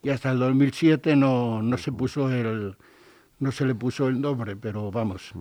y 0.02 0.08
hasta 0.08 0.30
el 0.32 0.38
2007 0.38 1.14
no, 1.14 1.62
no 1.62 1.76
se 1.76 1.92
puso 1.92 2.32
el 2.32 2.74
no 3.38 3.52
se 3.52 3.66
le 3.66 3.74
puso 3.74 4.08
el 4.08 4.20
nombre, 4.20 4.56
pero 4.56 4.90
vamos. 4.90 5.32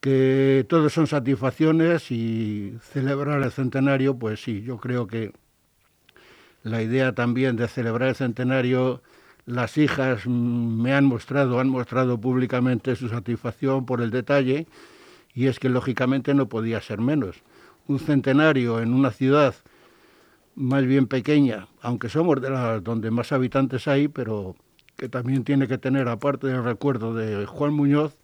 Que 0.00 0.66
todos 0.68 0.92
son 0.92 1.06
satisfacciones 1.06 2.10
y 2.10 2.74
celebrar 2.92 3.42
el 3.42 3.50
centenario, 3.50 4.18
pues 4.18 4.42
sí, 4.42 4.60
yo 4.62 4.76
creo 4.76 5.06
que 5.06 5.32
la 6.64 6.82
idea 6.82 7.14
también 7.14 7.56
de 7.56 7.66
celebrar 7.66 8.10
el 8.10 8.14
centenario 8.14 9.00
las 9.46 9.78
hijas 9.78 10.26
mm, 10.26 10.82
me 10.82 10.92
han 10.92 11.06
mostrado, 11.06 11.60
han 11.60 11.68
mostrado 11.68 12.20
públicamente 12.20 12.94
su 12.94 13.08
satisfacción 13.08 13.86
por 13.86 14.02
el 14.02 14.10
detalle 14.10 14.66
y 15.34 15.46
es 15.46 15.58
que 15.58 15.68
lógicamente 15.68 16.34
no 16.34 16.48
podía 16.48 16.80
ser 16.80 17.00
menos. 17.00 17.42
Un 17.86 17.98
centenario 17.98 18.80
en 18.80 18.94
una 18.94 19.10
ciudad 19.10 19.54
más 20.54 20.86
bien 20.86 21.06
pequeña, 21.06 21.68
aunque 21.82 22.08
somos 22.08 22.40
de 22.40 22.50
las 22.50 22.82
donde 22.82 23.10
más 23.10 23.32
habitantes 23.32 23.88
hay, 23.88 24.08
pero 24.08 24.54
que 24.96 25.08
también 25.08 25.42
tiene 25.42 25.66
que 25.66 25.78
tener, 25.78 26.08
aparte 26.08 26.46
del 26.46 26.62
recuerdo 26.62 27.14
de 27.14 27.46
Juan 27.46 27.74
Muñoz, 27.74 28.16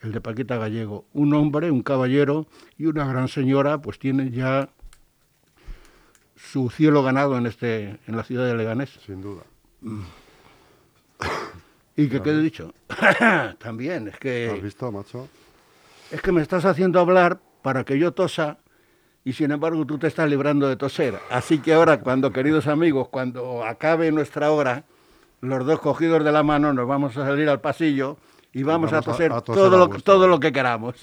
el 0.00 0.12
de 0.12 0.20
Paquita 0.20 0.56
Gallego. 0.56 1.04
Un 1.12 1.34
hombre, 1.34 1.70
un 1.70 1.82
caballero 1.82 2.46
y 2.78 2.86
una 2.86 3.06
gran 3.06 3.28
señora, 3.28 3.82
pues 3.82 3.98
tienen 3.98 4.32
ya 4.32 4.70
su 6.36 6.70
cielo 6.70 7.02
ganado 7.02 7.36
en, 7.36 7.46
este, 7.46 7.98
en 8.06 8.16
la 8.16 8.24
ciudad 8.24 8.46
de 8.46 8.56
Leganés. 8.56 8.98
Sin 9.04 9.20
duda. 9.20 9.42
¿Y 11.96 12.08
que 12.08 12.22
qué 12.22 12.30
he 12.30 12.38
dicho? 12.38 12.72
También, 13.58 14.08
es 14.08 14.18
que... 14.18 14.50
¿Has 14.54 14.62
visto, 14.62 14.90
macho? 14.90 15.28
Es 16.10 16.20
que 16.22 16.32
me 16.32 16.42
estás 16.42 16.64
haciendo 16.64 16.98
hablar 17.00 17.38
para 17.62 17.84
que 17.84 17.98
yo 17.98 18.12
tosa 18.12 18.58
y 19.24 19.32
sin 19.34 19.50
embargo 19.50 19.84
tú 19.86 19.98
te 19.98 20.06
estás 20.06 20.28
librando 20.28 20.68
de 20.68 20.76
toser. 20.76 21.14
Así 21.30 21.58
que 21.58 21.74
ahora, 21.74 22.00
cuando, 22.00 22.32
queridos 22.32 22.66
amigos, 22.66 23.08
cuando 23.08 23.64
acabe 23.64 24.10
nuestra 24.10 24.50
hora, 24.50 24.84
los 25.40 25.64
dos 25.66 25.78
cogidos 25.80 26.24
de 26.24 26.32
la 26.32 26.42
mano 26.42 26.72
nos 26.72 26.86
vamos 26.88 27.16
a 27.16 27.26
salir 27.26 27.48
al 27.48 27.60
pasillo 27.60 28.16
y 28.52 28.62
vamos, 28.62 28.90
vamos 28.90 29.06
a, 29.06 29.10
toser 29.10 29.32
a 29.32 29.40
toser 29.40 29.62
todo, 29.62 29.78
lo, 29.78 29.88
todo 30.00 30.26
lo 30.26 30.40
que 30.40 30.52
queramos. 30.52 30.94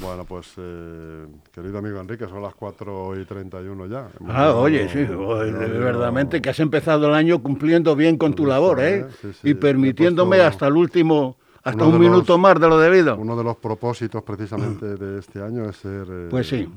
Bueno, 0.00 0.24
pues, 0.24 0.52
eh, 0.56 1.26
querido 1.52 1.78
amigo 1.78 2.00
Enrique, 2.00 2.26
son 2.26 2.42
las 2.42 2.54
4 2.54 3.20
y 3.20 3.24
31 3.24 3.86
ya. 3.86 4.08
Hemos 4.20 4.34
Ah, 4.34 4.54
oye, 4.54 4.88
sí, 4.88 4.98
llegado- 5.00 5.36
verdaderamente 5.38 6.40
que 6.40 6.50
has 6.50 6.60
empezado 6.60 7.08
el 7.08 7.14
año 7.14 7.42
cumpliendo 7.42 7.94
bien 7.94 8.16
con 8.16 8.34
tu 8.34 8.46
labor, 8.46 8.80
¿eh? 8.80 9.06
Sí, 9.20 9.32
sí, 9.32 9.50
y 9.50 9.54
permitiéndome 9.54 10.36
puesto 10.38 10.48
hasta 10.48 10.66
el 10.68 10.76
último, 10.76 11.36
hasta 11.64 11.84
uno 11.84 11.96
un 11.96 12.00
minuto 12.00 12.32
los- 12.32 12.40
más 12.40 12.60
de 12.60 12.68
lo 12.68 12.78
debido. 12.78 13.16
Uno 13.16 13.36
de 13.36 13.44
los 13.44 13.56
propósitos 13.56 14.22
precisamente 14.22 14.96
de 14.96 15.18
este 15.18 15.42
año 15.42 15.64
es 15.68 15.76
ser... 15.76 16.06
eh, 16.10 16.26
Pues 16.30 16.48
sí. 16.48 16.68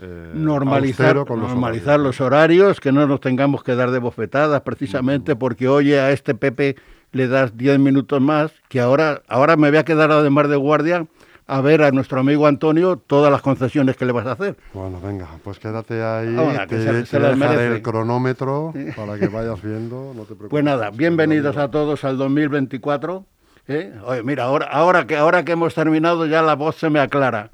eh, 0.00 0.30
normalizar, 0.34 1.24
con 1.26 1.40
los 1.40 1.50
normalizar 1.50 1.94
horarios. 2.00 2.06
los 2.06 2.20
horarios, 2.20 2.80
que 2.80 2.92
no 2.92 3.06
nos 3.06 3.20
tengamos 3.20 3.62
que 3.62 3.74
dar 3.74 3.90
de 3.90 3.98
bofetadas 3.98 4.60
precisamente 4.62 5.34
porque 5.36 5.68
oye 5.68 5.98
a 6.00 6.10
este 6.12 6.34
Pepe 6.34 6.76
le 7.12 7.26
das 7.26 7.56
10 7.56 7.78
minutos 7.78 8.20
más, 8.20 8.52
que 8.68 8.80
ahora, 8.80 9.22
ahora 9.28 9.56
me 9.56 9.70
voy 9.70 9.78
a 9.78 9.84
quedar 9.84 10.10
además 10.12 10.48
de 10.48 10.56
guardia 10.56 11.06
a 11.50 11.60
ver 11.62 11.82
a 11.82 11.90
nuestro 11.90 12.20
amigo 12.20 12.46
Antonio 12.46 12.98
todas 12.98 13.32
las 13.32 13.40
concesiones 13.40 13.96
que 13.96 14.04
le 14.04 14.12
vas 14.12 14.26
a 14.26 14.32
hacer. 14.32 14.56
Bueno, 14.74 15.00
venga, 15.00 15.26
pues 15.42 15.58
quédate 15.58 16.02
ahí, 16.02 16.36
Ahora, 16.36 16.66
que 16.66 16.76
te, 16.76 16.82
se- 16.82 16.92
te 17.00 17.06
se 17.06 17.18
dejaré 17.18 17.66
el 17.76 17.80
cronómetro 17.82 18.74
para 18.94 19.18
que 19.18 19.28
vayas 19.28 19.62
viendo, 19.62 20.12
no 20.14 20.22
te 20.24 20.26
preocupes. 20.34 20.50
Pues 20.50 20.62
nada, 20.64 20.90
bienvenidos 20.90 21.56
a 21.56 21.70
todos 21.70 22.04
al 22.04 22.18
2024. 22.18 23.24
¿Eh? 23.68 23.92
Oye, 24.04 24.22
mira, 24.22 24.44
ahora, 24.44 24.66
ahora, 24.66 25.06
que, 25.06 25.16
ahora 25.16 25.44
que 25.44 25.52
hemos 25.52 25.74
terminado 25.74 26.26
ya 26.26 26.42
la 26.42 26.54
voz 26.54 26.76
se 26.76 26.90
me 26.90 27.00
aclara. 27.00 27.50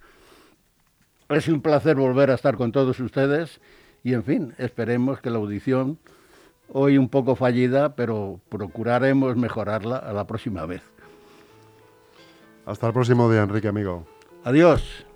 Es 1.29 1.49
un 1.49 1.61
placer 1.61 1.97
volver 1.97 2.31
a 2.31 2.35
estar 2.35 2.57
con 2.57 2.73
todos 2.73 3.01
ustedes 3.01 3.61
y, 4.03 4.15
en 4.15 4.25
fin, 4.25 4.55
esperemos 4.59 5.21
que 5.21 5.31
la 5.31 5.39
audición, 5.39 5.99
hoy 6.69 6.99
un 6.99 7.09
poco 7.09 7.35
fallida, 7.35 7.97
pero 7.97 8.41
procuraremos 8.49 9.37
mejorarla 9.37 9.97
a 9.97 10.13
la 10.13 10.27
próxima 10.27 10.65
vez. 10.67 10.83
Hasta 12.67 12.87
el 12.87 12.93
próximo 12.93 13.31
día, 13.31 13.43
Enrique, 13.43 13.69
amigo. 13.69 14.07
Adiós. 14.45 15.07